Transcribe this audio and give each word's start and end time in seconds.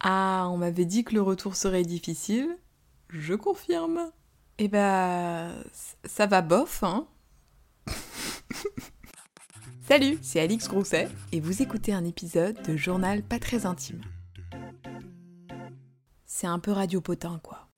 Ah, 0.00 0.48
on 0.50 0.56
m'avait 0.56 0.86
dit 0.86 1.04
que 1.04 1.14
le 1.14 1.20
retour 1.20 1.56
serait 1.56 1.82
difficile. 1.82 2.56
Je 3.10 3.34
confirme. 3.34 4.10
Eh 4.58 4.68
ben, 4.68 5.52
ça 6.04 6.26
va 6.26 6.42
bof, 6.42 6.82
hein 6.82 7.06
Salut, 9.88 10.18
c'est 10.22 10.40
Alix 10.40 10.68
Grousset 10.68 11.08
et 11.32 11.40
vous 11.40 11.62
écoutez 11.62 11.92
un 11.92 12.04
épisode 12.04 12.62
de 12.62 12.76
Journal 12.76 13.22
pas 13.22 13.38
très 13.38 13.66
intime. 13.66 14.02
C'est 16.26 16.46
un 16.46 16.58
peu 16.58 16.72
radiopotin, 16.72 17.40
quoi. 17.42 17.69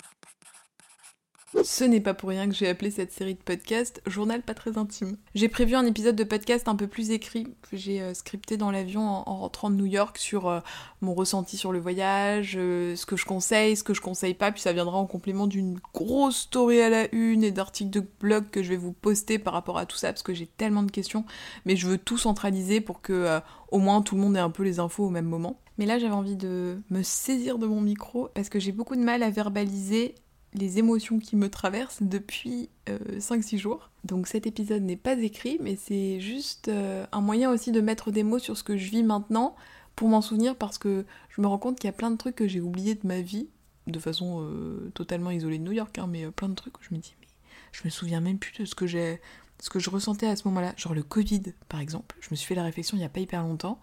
Ce 1.65 1.85
n'est 1.85 2.01
pas 2.01 2.15
pour 2.15 2.31
rien 2.31 2.49
que 2.49 2.55
j'ai 2.55 2.69
appelé 2.69 2.91
cette 2.91 3.13
série 3.13 3.35
de 3.35 3.41
podcasts 3.41 4.01
Journal 4.07 4.43
pas 4.43 4.55
très 4.55 4.79
intime. 4.79 5.17
J'ai 5.35 5.49
prévu 5.49 5.75
un 5.75 5.85
épisode 5.85 6.17
de 6.17 6.25
podcast 6.25 6.67
un 6.67 6.77
peu 6.77 6.87
plus 6.87 7.11
écrit 7.11 7.45
que 7.71 7.77
j'ai 7.77 8.01
euh, 8.01 8.15
scripté 8.15 8.57
dans 8.57 8.71
l'avion 8.71 9.03
en, 9.03 9.37
rentrant 9.37 9.69
de 9.69 9.77
New 9.77 9.87
York 9.87 10.17
sur 10.17 10.49
euh, 10.49 10.61
mon 11.03 11.13
ressenti 11.13 11.59
sur 11.59 11.71
le 11.71 11.79
voyage, 11.79 12.55
euh, 12.57 12.97
ce 12.97 13.05
que 13.05 13.17
je 13.17 13.27
conseille, 13.27 13.77
ce 13.77 13.85
que 13.85 13.93
je 13.93 14.01
conseille 14.01 14.33
pas, 14.33 14.51
puis 14.51 14.63
ça 14.63 14.73
viendra 14.73 14.97
en 14.97 15.07
complément 15.07 15.47
d'une 15.47 15.79
grosse 15.93 16.39
story 16.39 16.81
à 16.81 16.89
la 16.89 17.15
une 17.15 17.45
et 17.45 17.51
d'articles 17.51 17.91
de 17.91 18.05
blog 18.21 18.45
que 18.51 18.63
je 18.63 18.71
vais 18.71 18.77
vous 18.77 18.93
poster 18.93 19.39
par 19.39 19.53
rapport 19.53 19.77
à 19.77 19.85
tout 19.85 19.97
ça 19.97 20.09
parce 20.09 20.23
que 20.23 20.33
j'ai 20.33 20.47
tellement 20.47 20.83
de 20.83 20.91
questions, 20.91 21.27
mais 21.67 21.77
je 21.77 21.87
veux 21.87 21.99
tout 21.99 22.19
centraliser 22.19 22.81
pour 22.81 23.03
que 23.03 23.41
au 23.71 23.79
moins 23.79 24.01
tout 24.01 24.15
le 24.15 24.23
monde 24.23 24.37
ait 24.37 24.41
un 24.41 24.51
peu 24.51 24.63
les 24.63 24.79
infos 24.81 25.05
au 25.05 25.11
même 25.11 25.27
moment. 25.27 25.61
Mais 25.79 25.87
là 25.87 25.99
j'avais 25.99 26.15
envie 26.15 26.37
de 26.37 26.81
me 26.91 27.03
saisir 27.03 27.59
de 27.59 27.67
mon 27.67 27.81
micro 27.81 28.31
parce 28.35 28.49
que 28.49 28.59
j'ai 28.59 28.73
beaucoup 28.73 28.97
de 28.97 29.03
mal 29.03 29.23
à 29.23 29.31
verbaliser 29.31 30.15
les 30.55 30.79
émotions 30.79 31.19
qui 31.19 31.37
me 31.37 31.49
traversent 31.49 32.03
depuis 32.03 32.69
5-6 32.87 33.55
euh, 33.55 33.59
jours. 33.59 33.91
Donc 34.05 34.27
cet 34.27 34.47
épisode 34.47 34.83
n'est 34.83 34.97
pas 34.97 35.19
écrit, 35.19 35.59
mais 35.61 35.77
c'est 35.77 36.21
juste 36.21 36.69
euh, 36.69 37.07
un 37.13 37.21
moyen 37.21 37.51
aussi 37.51 37.73
de 37.73 37.81
mettre 37.81 38.11
des 38.11 38.23
mots 38.23 38.39
sur 38.39 38.57
ce 38.57 38.63
que 38.63 38.77
je 38.77 38.91
vis 38.91 39.03
maintenant 39.03 39.57
pour 39.97 40.09
m'en 40.09 40.21
souvenir 40.21 40.57
parce 40.57 40.79
que 40.79 41.05
je 41.31 41.41
me 41.41 41.47
rends 41.47 41.59
compte 41.59 41.79
qu'il 41.79 41.89
y 41.89 41.91
a 41.91 41.97
plein 41.97 42.11
de 42.11 42.17
trucs 42.17 42.37
que 42.37 42.49
j'ai 42.49 42.61
oubliés 42.61 42.95
de 42.95 43.07
ma 43.07 43.21
vie, 43.21 43.49
de 43.87 43.99
façon 43.99 44.43
euh, 44.43 44.91
totalement 44.95 45.31
isolée 45.31 45.59
de 45.59 45.65
New 45.65 45.73
York, 45.73 45.99
hein, 45.99 46.07
mais 46.09 46.31
plein 46.31 46.49
de 46.49 46.55
trucs 46.55 46.79
où 46.79 46.83
je 46.83 46.95
me 46.95 47.01
dis, 47.01 47.15
mais 47.21 47.29
je 47.73 47.83
me 47.85 47.91
souviens 47.91 48.21
même 48.21 48.39
plus 48.39 48.53
de 48.59 48.65
ce 48.65 48.75
que 48.75 48.87
j'ai 48.87 49.21
ce 49.59 49.71
que 49.71 49.79
je 49.79 49.91
ressentais 49.91 50.27
à 50.27 50.35
ce 50.35 50.49
moment-là, 50.49 50.75
genre 50.77 50.93
le 50.93 51.05
Covid 51.05 51.43
par 51.69 51.79
exemple, 51.79 52.17
je 52.21 52.29
me 52.33 52.37
suis 52.37 52.49
fait 52.49 52.57
la 52.57 52.65
réflexion 52.65 52.97
il 52.97 53.01
n'y 53.01 53.07
a 53.07 53.09
pas 53.09 53.21
hyper 53.21 53.45
longtemps. 53.45 53.81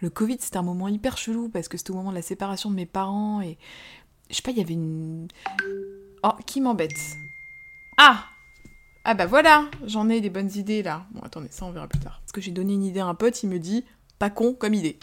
Le 0.00 0.10
Covid 0.10 0.38
c'était 0.40 0.56
un 0.56 0.62
moment 0.62 0.88
hyper 0.88 1.16
chelou 1.16 1.48
parce 1.48 1.68
que 1.68 1.78
c'était 1.78 1.92
au 1.92 1.94
moment 1.94 2.10
de 2.10 2.16
la 2.16 2.22
séparation 2.22 2.68
de 2.68 2.74
mes 2.74 2.86
parents 2.86 3.40
et 3.40 3.56
je 4.30 4.36
sais 4.36 4.42
pas, 4.42 4.52
il 4.52 4.58
y 4.58 4.60
avait 4.60 4.74
une 4.74 5.28
Oh, 6.22 6.32
qui 6.46 6.60
m'embête 6.60 7.18
Ah 7.96 8.26
Ah 9.04 9.14
bah 9.14 9.26
voilà, 9.26 9.70
j'en 9.86 10.08
ai 10.08 10.20
des 10.20 10.30
bonnes 10.30 10.50
idées 10.54 10.82
là. 10.82 11.06
Bon, 11.12 11.20
attendez, 11.22 11.48
ça 11.50 11.64
on 11.64 11.70
verra 11.70 11.88
plus 11.88 12.00
tard. 12.00 12.20
Parce 12.20 12.32
que 12.32 12.40
j'ai 12.40 12.50
donné 12.50 12.74
une 12.74 12.84
idée 12.84 13.00
à 13.00 13.06
un 13.06 13.14
pote, 13.14 13.42
il 13.42 13.48
me 13.48 13.58
dit 13.58 13.84
pas 14.18 14.28
con 14.28 14.52
comme 14.52 14.74
idée. 14.74 14.98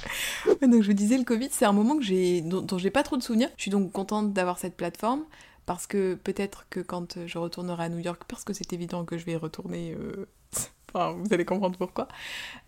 donc 0.61 0.83
je 0.83 0.87
vous 0.87 0.93
disais, 0.93 1.17
le 1.17 1.23
Covid, 1.23 1.49
c'est 1.51 1.65
un 1.65 1.73
moment 1.73 1.97
que 1.97 2.03
j'ai, 2.03 2.41
dont, 2.41 2.77
j'ai 2.77 2.91
pas 2.91 3.01
trop 3.01 3.17
de 3.17 3.23
souvenirs. 3.23 3.49
Je 3.57 3.63
suis 3.63 3.71
donc 3.71 3.91
contente 3.91 4.31
d'avoir 4.31 4.59
cette 4.59 4.77
plateforme 4.77 5.25
parce 5.65 5.87
que 5.87 6.13
peut-être 6.13 6.67
que 6.69 6.79
quand 6.79 7.25
je 7.25 7.37
retournerai 7.37 7.85
à 7.85 7.89
New 7.89 7.99
York, 7.99 8.21
parce 8.27 8.43
que 8.43 8.53
c'est 8.53 8.71
évident 8.73 9.03
que 9.05 9.17
je 9.17 9.25
vais 9.25 9.35
retourner, 9.35 9.95
euh, 9.99 10.27
enfin 10.93 11.13
vous 11.13 11.33
allez 11.33 11.45
comprendre 11.45 11.77
pourquoi, 11.77 12.07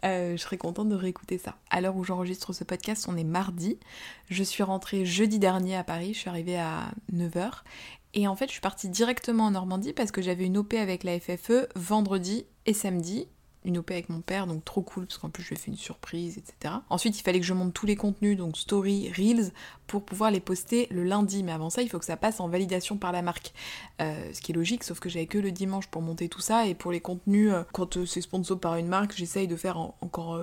euh, 0.03 0.31
je 0.36 0.42
serai 0.42 0.58
contente 0.58 0.89
de 0.89 0.95
réécouter 0.95 1.38
ça. 1.38 1.55
À 1.70 1.81
l'heure 1.81 1.95
où 1.95 2.03
j'enregistre 2.03 2.52
ce 2.52 2.64
podcast, 2.64 3.05
on 3.08 3.16
est 3.16 3.23
mardi. 3.23 3.77
Je 4.30 4.44
suis 4.44 4.64
rentrée 4.64 5.05
jeudi 5.05 5.38
dernier 5.38 5.77
à 5.77 5.83
Paris, 5.83 6.16
je 6.16 6.20
suis 6.20 6.30
arrivée 6.30 6.58
à 6.58 6.92
9h 7.14 7.61
et 8.14 8.28
en 8.28 8.36
fait, 8.36 8.48
je 8.48 8.54
suis 8.54 8.62
partie 8.62 8.90
directement 8.90 9.46
en 9.46 9.52
Normandie 9.52 9.94
parce 9.94 10.12
que 10.12 10.22
j'avais 10.22 10.46
une 10.46 10.58
OP 10.58 10.74
avec 10.74 11.04
la 11.04 11.20
FFE 11.20 11.68
vendredi 11.76 12.46
et 12.66 12.74
samedi 12.74 13.28
une 13.66 13.78
OP 13.78 13.92
avec 13.92 14.10
mon 14.10 14.22
père, 14.22 14.48
donc 14.48 14.64
trop 14.64 14.82
cool, 14.82 15.06
parce 15.06 15.18
qu'en 15.18 15.30
plus 15.30 15.44
je 15.44 15.50
lui 15.50 15.56
ai 15.56 15.60
fait 15.60 15.72
une 15.72 15.78
surprise, 15.78 16.38
etc. 16.38 16.76
Ensuite, 16.90 17.20
il 17.20 17.24
fallait 17.24 17.40
que 17.40 17.46
je 17.46 17.54
monte 17.54 17.74
tous 17.74 17.86
les 17.86 17.96
contenus, 17.96 18.38
donc 18.38 18.58
story, 18.58 19.12
reels, 19.12 19.52
pour 19.86 20.06
pouvoir 20.06 20.32
les 20.32 20.40
poster 20.40 20.88
le 20.92 21.04
lundi. 21.04 21.44
Mais 21.44 21.52
avant 21.52 21.70
ça, 21.70 21.82
il 21.82 21.90
faut 21.90 22.00
que 22.00 22.06
ça 22.06 22.18
passe 22.18 22.40
en 22.40 22.48
validation 22.48 22.98
par 22.98 23.12
la 23.12 23.22
marque. 23.22 23.54
Euh, 24.02 24.32
ce 24.34 24.42
qui 24.42 24.52
est 24.52 24.56
logique, 24.56 24.84
sauf 24.84 25.00
que 25.00 25.10
j'avais 25.10 25.26
que 25.26 25.38
le 25.38 25.52
dimanche 25.52 25.88
pour 25.88 26.02
monter 26.02 26.30
tout 26.30 26.42
ça. 26.42 26.68
Et 26.68 26.73
pour 26.73 26.92
les 26.92 27.02
contenus, 27.02 27.52
euh, 27.52 27.64
quand 27.73 27.98
euh, 27.98 28.06
c'est 28.06 28.22
sponsor 28.22 28.60
par 28.60 28.76
une 28.78 28.88
marque, 28.88 29.16
j'essaye 29.16 29.48
de 29.48 29.56
faire 29.56 29.78
encore 29.78 30.39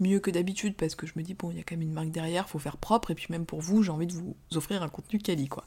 mieux 0.00 0.20
que 0.20 0.30
d'habitude, 0.30 0.74
parce 0.76 0.94
que 0.94 1.06
je 1.06 1.12
me 1.16 1.22
dis, 1.22 1.34
bon, 1.34 1.50
il 1.50 1.56
y 1.56 1.60
a 1.60 1.62
quand 1.62 1.76
même 1.76 1.82
une 1.82 1.92
marque 1.92 2.10
derrière, 2.10 2.48
faut 2.48 2.58
faire 2.58 2.76
propre. 2.76 3.10
Et 3.10 3.14
puis 3.14 3.26
même 3.30 3.46
pour 3.46 3.60
vous, 3.60 3.82
j'ai 3.82 3.90
envie 3.90 4.06
de 4.06 4.12
vous 4.12 4.36
offrir 4.54 4.82
un 4.82 4.88
contenu 4.88 5.18
quali, 5.18 5.48
quoi. 5.48 5.64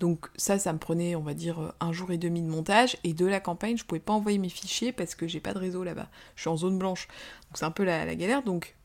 Donc 0.00 0.30
ça, 0.36 0.58
ça 0.58 0.72
me 0.72 0.78
prenait, 0.78 1.16
on 1.16 1.22
va 1.22 1.34
dire, 1.34 1.74
un 1.80 1.92
jour 1.92 2.12
et 2.12 2.18
demi 2.18 2.42
de 2.42 2.48
montage. 2.48 2.96
Et 3.04 3.12
de 3.12 3.26
la 3.26 3.40
campagne, 3.40 3.76
je 3.76 3.84
pouvais 3.84 4.00
pas 4.00 4.12
envoyer 4.12 4.38
mes 4.38 4.48
fichiers 4.48 4.92
parce 4.92 5.14
que 5.14 5.26
j'ai 5.26 5.40
pas 5.40 5.52
de 5.52 5.58
réseau 5.58 5.82
là-bas 5.82 6.08
suis 6.44 6.50
en 6.50 6.56
zone 6.56 6.78
blanche. 6.78 7.08
Donc 7.48 7.58
c'est 7.58 7.64
un 7.64 7.70
peu 7.70 7.84
la, 7.84 8.14
galère. 8.14 8.42
Donc 8.42 8.76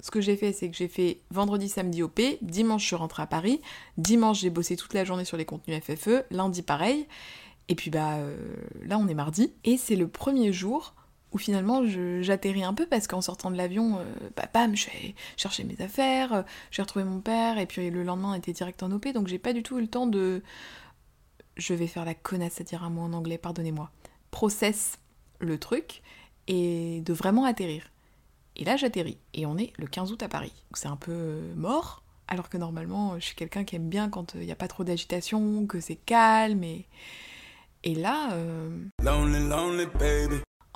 ce 0.00 0.10
que 0.10 0.20
j'ai 0.20 0.36
fait, 0.36 0.52
c'est 0.52 0.70
que 0.70 0.76
j'ai 0.76 0.88
fait 0.88 1.20
vendredi, 1.30 1.68
samedi 1.68 2.02
OP, 2.02 2.20
dimanche 2.42 2.82
je 2.82 2.86
suis 2.88 2.96
rentrée 2.96 3.22
à 3.22 3.26
Paris, 3.26 3.60
dimanche 3.96 4.40
j'ai 4.40 4.50
bossé 4.50 4.76
toute 4.76 4.92
la 4.92 5.04
journée 5.04 5.24
sur 5.24 5.36
les 5.36 5.44
contenus 5.44 5.82
FFE, 5.82 6.24
lundi 6.30 6.62
pareil, 6.62 7.06
et 7.68 7.74
puis 7.74 7.90
bah 7.90 8.16
euh, 8.16 8.36
là 8.84 8.98
on 8.98 9.08
est 9.08 9.14
mardi, 9.14 9.52
et 9.64 9.78
c'est 9.78 9.96
le 9.96 10.06
premier 10.06 10.52
jour 10.52 10.94
où 11.36 11.38
finalement 11.38 11.82
j'atterris 12.22 12.64
un 12.64 12.72
peu 12.72 12.86
parce 12.86 13.06
qu'en 13.06 13.20
sortant 13.20 13.50
de 13.50 13.56
l'avion, 13.56 13.98
euh, 13.98 14.04
bah 14.34 14.48
bam, 14.52 14.74
je 14.74 14.86
vais 14.86 15.14
chercher 15.36 15.64
mes 15.64 15.78
affaires, 15.82 16.32
euh, 16.32 16.42
j'ai 16.70 16.80
retrouvé 16.80 17.04
mon 17.04 17.20
père, 17.20 17.58
et 17.58 17.66
puis 17.66 17.90
le 17.90 18.02
lendemain 18.02 18.32
était 18.32 18.54
direct 18.54 18.82
en 18.82 18.90
OP, 18.90 19.06
donc 19.12 19.28
j'ai 19.28 19.38
pas 19.38 19.52
du 19.52 19.62
tout 19.62 19.78
eu 19.78 19.82
le 19.82 19.86
temps 19.86 20.06
de... 20.06 20.42
Je 21.58 21.74
vais 21.74 21.86
faire 21.86 22.06
la 22.06 22.14
connasse 22.14 22.60
à 22.60 22.64
dire 22.64 22.82
un 22.82 22.90
mot 22.90 23.02
en 23.02 23.12
anglais, 23.12 23.36
pardonnez-moi. 23.36 23.90
Process 24.30 24.98
le 25.38 25.58
truc, 25.58 26.02
et 26.48 27.02
de 27.02 27.12
vraiment 27.12 27.44
atterrir. 27.44 27.90
Et 28.56 28.64
là, 28.64 28.76
j'atterris. 28.76 29.18
Et 29.34 29.44
on 29.44 29.58
est 29.58 29.72
le 29.76 29.86
15 29.86 30.12
août 30.12 30.22
à 30.22 30.28
Paris. 30.28 30.52
C'est 30.72 30.88
un 30.88 30.96
peu 30.96 31.12
euh, 31.12 31.54
mort, 31.54 32.02
alors 32.26 32.48
que 32.48 32.56
normalement, 32.56 33.18
je 33.18 33.26
suis 33.26 33.36
quelqu'un 33.36 33.64
qui 33.64 33.76
aime 33.76 33.88
bien 33.88 34.08
quand 34.08 34.34
il 34.34 34.40
n'y 34.46 34.52
a 34.52 34.56
pas 34.56 34.68
trop 34.68 34.84
d'agitation, 34.84 35.66
que 35.66 35.80
c'est 35.80 35.96
calme. 35.96 36.64
Et, 36.64 36.86
et 37.84 37.94
là. 37.94 38.32
Euh, 38.32 38.70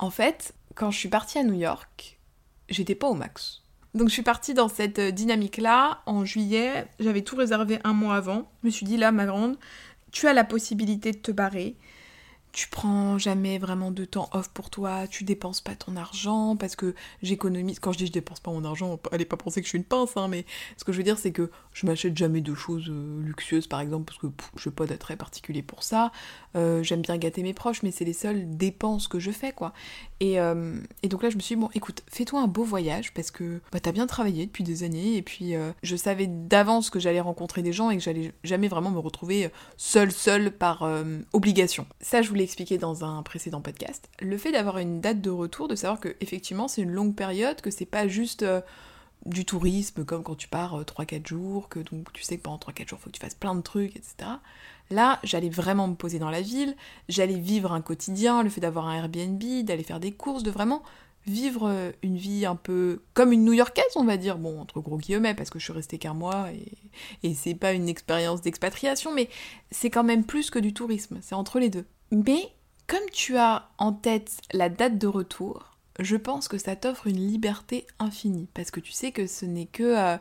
en 0.01 0.09
fait, 0.09 0.53
quand 0.75 0.91
je 0.91 0.97
suis 0.97 1.09
partie 1.09 1.37
à 1.37 1.43
New 1.43 1.53
York, 1.53 2.19
j'étais 2.67 2.95
pas 2.95 3.07
au 3.07 3.13
max. 3.13 3.61
Donc 3.93 4.09
je 4.09 4.13
suis 4.13 4.23
partie 4.23 4.53
dans 4.53 4.67
cette 4.67 4.99
euh, 4.99 5.11
dynamique-là 5.11 6.01
en 6.05 6.25
juillet. 6.25 6.87
J'avais 6.99 7.21
tout 7.21 7.35
réservé 7.35 7.79
un 7.83 7.93
mois 7.93 8.15
avant. 8.15 8.49
Je 8.61 8.67
me 8.67 8.71
suis 8.71 8.85
dit, 8.85 8.97
là, 8.97 9.11
ma 9.11 9.25
grande, 9.25 9.57
tu 10.11 10.27
as 10.27 10.33
la 10.33 10.43
possibilité 10.43 11.11
de 11.11 11.17
te 11.17 11.31
barrer 11.31 11.75
tu 12.51 12.67
prends 12.67 13.17
jamais 13.17 13.57
vraiment 13.57 13.91
de 13.91 14.05
temps 14.05 14.29
off 14.33 14.49
pour 14.49 14.69
toi, 14.69 15.07
tu 15.07 15.23
dépenses 15.23 15.61
pas 15.61 15.75
ton 15.75 15.95
argent 15.95 16.55
parce 16.55 16.75
que 16.75 16.95
j'économise. 17.21 17.79
Quand 17.79 17.91
je 17.91 17.99
dis 17.99 18.07
je 18.07 18.11
dépense 18.11 18.39
pas 18.39 18.51
mon 18.51 18.65
argent, 18.65 18.99
allez 19.11 19.25
pas 19.25 19.37
penser 19.37 19.61
que 19.61 19.65
je 19.65 19.69
suis 19.69 19.77
une 19.77 19.85
pince, 19.85 20.17
hein, 20.17 20.27
mais 20.27 20.45
ce 20.77 20.83
que 20.83 20.91
je 20.91 20.97
veux 20.97 21.03
dire 21.03 21.17
c'est 21.17 21.31
que 21.31 21.49
je 21.73 21.85
m'achète 21.85 22.17
jamais 22.17 22.41
de 22.41 22.53
choses 22.53 22.89
euh, 22.89 23.21
luxueuses 23.23 23.67
par 23.67 23.79
exemple 23.79 24.05
parce 24.05 24.19
que 24.19 24.27
je 24.57 24.69
n'ai 24.69 24.75
pas 24.75 24.85
d'attrait 24.85 25.15
particulier 25.15 25.61
pour 25.61 25.83
ça. 25.83 26.11
Euh, 26.55 26.83
j'aime 26.83 27.01
bien 27.01 27.17
gâter 27.17 27.43
mes 27.43 27.53
proches, 27.53 27.83
mais 27.83 27.91
c'est 27.91 28.03
les 28.03 28.13
seules 28.13 28.57
dépenses 28.57 29.07
que 29.07 29.19
je 29.19 29.31
fais 29.31 29.53
quoi. 29.53 29.73
Et, 30.19 30.39
euh, 30.39 30.75
et 31.03 31.07
donc 31.07 31.23
là 31.23 31.29
je 31.29 31.37
me 31.37 31.41
suis 31.41 31.55
dit 31.55 31.61
bon 31.61 31.69
écoute, 31.73 32.03
fais-toi 32.07 32.41
un 32.41 32.47
beau 32.47 32.63
voyage 32.63 33.13
parce 33.13 33.31
que 33.31 33.61
bah, 33.71 33.79
t'as 33.79 33.93
bien 33.93 34.07
travaillé 34.07 34.45
depuis 34.45 34.63
des 34.63 34.83
années 34.83 35.15
et 35.15 35.21
puis 35.21 35.53
je 35.83 35.95
savais 35.95 36.27
d'avance 36.27 36.89
que 36.89 36.99
j'allais 36.99 37.21
rencontrer 37.21 37.61
des 37.61 37.73
gens 37.73 37.89
et 37.89 37.97
que 37.97 38.03
j'allais 38.03 38.33
jamais 38.43 38.67
vraiment 38.67 38.91
me 38.91 38.99
retrouver 38.99 39.49
seule 39.77 40.11
seule 40.11 40.51
par 40.51 40.87
obligation. 41.33 41.85
Ça 42.01 42.21
je 42.21 42.29
voulais 42.29 42.40
expliqué 42.43 42.77
dans 42.77 43.03
un 43.03 43.23
précédent 43.23 43.61
podcast, 43.61 44.09
le 44.19 44.37
fait 44.37 44.51
d'avoir 44.51 44.77
une 44.77 45.01
date 45.01 45.21
de 45.21 45.29
retour, 45.29 45.67
de 45.67 45.75
savoir 45.75 45.99
que 45.99 46.15
effectivement 46.21 46.67
c'est 46.67 46.81
une 46.81 46.91
longue 46.91 47.15
période, 47.15 47.61
que 47.61 47.71
c'est 47.71 47.85
pas 47.85 48.07
juste 48.07 48.43
euh, 48.43 48.61
du 49.25 49.45
tourisme 49.45 50.05
comme 50.05 50.23
quand 50.23 50.35
tu 50.35 50.47
pars 50.47 50.81
3-4 50.81 51.13
euh, 51.13 51.19
jours, 51.25 51.69
que 51.69 51.79
donc 51.79 52.11
tu 52.13 52.23
sais 52.23 52.37
que 52.37 52.43
pendant 52.43 52.57
3-4 52.57 52.89
jours 52.89 52.99
il 52.99 53.03
faut 53.03 53.09
que 53.09 53.15
tu 53.15 53.21
fasses 53.21 53.35
plein 53.35 53.55
de 53.55 53.61
trucs, 53.61 53.95
etc. 53.95 54.31
Là, 54.89 55.19
j'allais 55.23 55.49
vraiment 55.49 55.87
me 55.87 55.95
poser 55.95 56.19
dans 56.19 56.29
la 56.29 56.41
ville, 56.41 56.75
j'allais 57.07 57.39
vivre 57.39 57.71
un 57.71 57.81
quotidien, 57.81 58.43
le 58.43 58.49
fait 58.49 58.61
d'avoir 58.61 58.87
un 58.87 58.95
Airbnb, 58.95 59.41
d'aller 59.63 59.83
faire 59.83 59.99
des 59.99 60.11
courses, 60.11 60.43
de 60.43 60.51
vraiment 60.51 60.83
vivre 61.27 61.69
euh, 61.69 61.91
une 62.01 62.17
vie 62.17 62.45
un 62.45 62.55
peu 62.55 63.01
comme 63.13 63.31
une 63.31 63.45
New-Yorkaise, 63.45 63.95
on 63.95 64.03
va 64.03 64.17
dire, 64.17 64.37
bon, 64.37 64.59
entre 64.59 64.79
gros 64.81 64.97
guillemets, 64.97 65.35
parce 65.35 65.49
que 65.49 65.59
je 65.59 65.63
suis 65.65 65.73
restée 65.73 65.97
qu'un 65.97 66.13
mois 66.13 66.51
et, 66.51 66.71
et 67.23 67.33
c'est 67.33 67.55
pas 67.55 67.73
une 67.73 67.87
expérience 67.87 68.41
d'expatriation, 68.41 69.13
mais 69.13 69.29
c'est 69.69 69.89
quand 69.89 70.03
même 70.03 70.25
plus 70.25 70.49
que 70.49 70.59
du 70.59 70.73
tourisme, 70.73 71.19
c'est 71.21 71.35
entre 71.35 71.59
les 71.59 71.69
deux. 71.69 71.85
Mais 72.11 72.51
comme 72.87 73.09
tu 73.11 73.37
as 73.37 73.69
en 73.77 73.93
tête 73.93 74.37
la 74.51 74.69
date 74.69 74.97
de 74.97 75.07
retour, 75.07 75.77
je 75.99 76.17
pense 76.17 76.47
que 76.47 76.57
ça 76.57 76.75
t'offre 76.75 77.07
une 77.07 77.27
liberté 77.27 77.85
infinie 77.99 78.47
parce 78.53 78.71
que 78.71 78.79
tu 78.79 78.91
sais 78.91 79.11
que 79.11 79.27
ce 79.27 79.45
n'est 79.45 79.65
que 79.65 79.83
euh, 79.83 80.17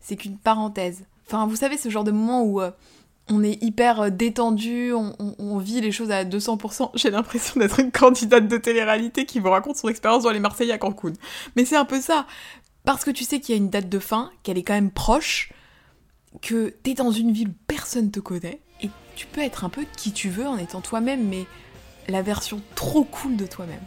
c'est 0.00 0.16
qu'une 0.16 0.38
parenthèse. 0.38 1.04
Enfin, 1.26 1.46
vous 1.46 1.56
savez 1.56 1.76
ce 1.76 1.88
genre 1.88 2.04
de 2.04 2.10
moment 2.10 2.42
où 2.42 2.60
euh, 2.60 2.70
on 3.28 3.42
est 3.42 3.62
hyper 3.62 4.02
euh, 4.02 4.10
détendu, 4.10 4.92
on, 4.92 5.58
vit 5.58 5.80
les 5.80 5.92
choses 5.92 6.10
à 6.10 6.24
200%. 6.24 6.90
J'ai 6.94 7.10
l'impression 7.10 7.58
d'être 7.58 7.80
une 7.80 7.90
candidate 7.90 8.46
de 8.48 8.56
télé-réalité 8.56 9.26
qui 9.26 9.40
vous 9.40 9.50
raconte 9.50 9.76
son 9.76 9.88
expérience 9.88 10.24
dans 10.24 10.30
les 10.30 10.40
Marseillais 10.40 10.72
à 10.72 10.78
Cancun. 10.78 11.12
Mais 11.56 11.64
c'est 11.64 11.76
un 11.76 11.84
peu 11.84 12.00
ça. 12.00 12.26
Parce 12.84 13.04
que 13.04 13.10
tu 13.10 13.24
sais 13.24 13.40
qu'il 13.40 13.54
y 13.54 13.58
a 13.58 13.60
une 13.60 13.70
date 13.70 13.88
de 13.88 13.98
fin, 13.98 14.30
qu'elle 14.42 14.58
est 14.58 14.64
quand 14.64 14.74
même 14.74 14.90
proche, 14.90 15.52
que 16.40 16.70
t'es 16.82 16.94
dans 16.94 17.12
une 17.12 17.32
ville 17.32 17.48
où 17.48 17.54
personne 17.68 18.10
te 18.10 18.18
connaît, 18.18 18.60
tu 19.14 19.26
peux 19.26 19.40
être 19.40 19.64
un 19.64 19.68
peu 19.68 19.84
qui 19.96 20.12
tu 20.12 20.28
veux 20.28 20.46
en 20.46 20.58
étant 20.58 20.80
toi-même, 20.80 21.28
mais 21.28 21.46
la 22.08 22.22
version 22.22 22.62
trop 22.74 23.04
cool 23.04 23.36
de 23.36 23.46
toi-même. 23.46 23.82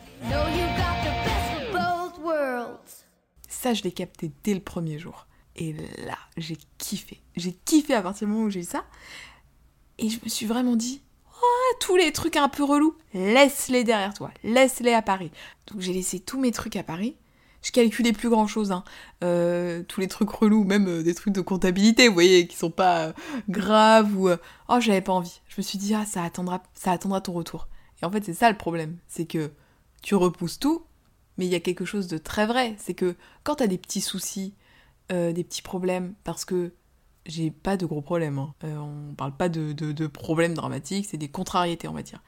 Ça, 3.47 3.73
je 3.73 3.83
l'ai 3.83 3.91
capté 3.91 4.31
dès 4.43 4.53
le 4.53 4.59
premier 4.59 4.99
jour. 4.99 5.27
Et 5.55 5.73
là, 6.05 6.17
j'ai 6.37 6.57
kiffé. 6.77 7.21
J'ai 7.35 7.53
kiffé 7.53 7.93
à 7.93 8.01
partir 8.01 8.27
du 8.27 8.33
moment 8.33 8.45
où 8.45 8.49
j'ai 8.49 8.61
eu 8.61 8.65
ça. 8.65 8.85
Et 9.97 10.09
je 10.09 10.19
me 10.23 10.29
suis 10.29 10.45
vraiment 10.45 10.75
dit, 10.75 11.01
oh, 11.41 11.75
tous 11.79 11.95
les 11.95 12.11
trucs 12.11 12.35
un 12.35 12.49
peu 12.49 12.63
relous, 12.63 12.95
laisse-les 13.13 13.83
derrière 13.83 14.13
toi, 14.13 14.31
laisse-les 14.43 14.93
à 14.93 15.01
Paris. 15.01 15.31
Donc 15.67 15.81
j'ai 15.81 15.93
laissé 15.93 16.19
tous 16.19 16.39
mes 16.39 16.51
trucs 16.51 16.75
à 16.75 16.83
Paris. 16.83 17.15
Je 17.65 17.71
calculais 17.71 18.13
plus 18.13 18.29
grand 18.29 18.45
chose, 18.45 18.71
hein. 18.71 18.83
Euh, 19.23 19.81
tous 19.87 19.99
les 19.99 20.07
trucs 20.07 20.29
relous, 20.29 20.63
même 20.63 20.87
euh, 20.87 21.03
des 21.03 21.15
trucs 21.15 21.33
de 21.33 21.41
comptabilité, 21.41 22.07
vous 22.07 22.13
voyez, 22.13 22.47
qui 22.47 22.55
sont 22.55 22.69
pas 22.69 23.07
euh, 23.07 23.13
graves 23.49 24.15
ou. 24.15 24.29
oh, 24.29 24.79
j'avais 24.79 25.01
pas 25.01 25.13
envie. 25.13 25.41
Je 25.47 25.55
me 25.57 25.63
suis 25.63 25.77
dit, 25.79 25.93
ah, 25.95 26.05
ça 26.05 26.23
attendra, 26.23 26.61
ça 26.75 26.91
attendra 26.91 27.21
ton 27.21 27.33
retour. 27.33 27.67
Et 28.01 28.05
en 28.05 28.11
fait, 28.11 28.23
c'est 28.23 28.35
ça 28.35 28.51
le 28.51 28.57
problème, 28.57 28.97
c'est 29.07 29.25
que 29.25 29.51
tu 30.03 30.13
repousses 30.15 30.59
tout, 30.59 30.85
mais 31.37 31.45
il 31.47 31.51
y 31.51 31.55
a 31.55 31.59
quelque 31.59 31.85
chose 31.85 32.07
de 32.07 32.17
très 32.19 32.45
vrai, 32.45 32.75
c'est 32.77 32.93
que 32.93 33.15
quand 33.43 33.55
t'as 33.55 33.67
des 33.67 33.77
petits 33.77 34.01
soucis, 34.01 34.53
des 35.09 35.43
petits 35.43 35.61
problèmes, 35.61 36.13
parce 36.23 36.45
que 36.45 36.71
j'ai 37.25 37.51
pas 37.51 37.77
de 37.77 37.85
gros 37.85 38.01
problèmes. 38.01 38.37
Hein. 38.37 38.53
Euh, 38.63 38.77
on 38.77 39.13
parle 39.15 39.35
pas 39.35 39.49
de, 39.49 39.73
de, 39.73 40.07
problèmes 40.07 40.53
dramatiques, 40.53 41.07
c'est 41.09 41.17
des 41.17 41.29
contrariétés, 41.29 41.87
on 41.87 41.93
va 41.93 42.03
dire. 42.03 42.21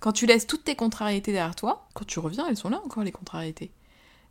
Quand 0.00 0.12
tu 0.12 0.26
laisses 0.26 0.46
toutes 0.46 0.64
tes 0.64 0.76
contrariétés 0.76 1.32
derrière 1.32 1.56
toi, 1.56 1.88
quand 1.94 2.06
tu 2.06 2.18
reviens, 2.18 2.46
elles 2.48 2.56
sont 2.56 2.68
là 2.68 2.80
encore, 2.84 3.02
les 3.02 3.12
contrariétés. 3.12 3.72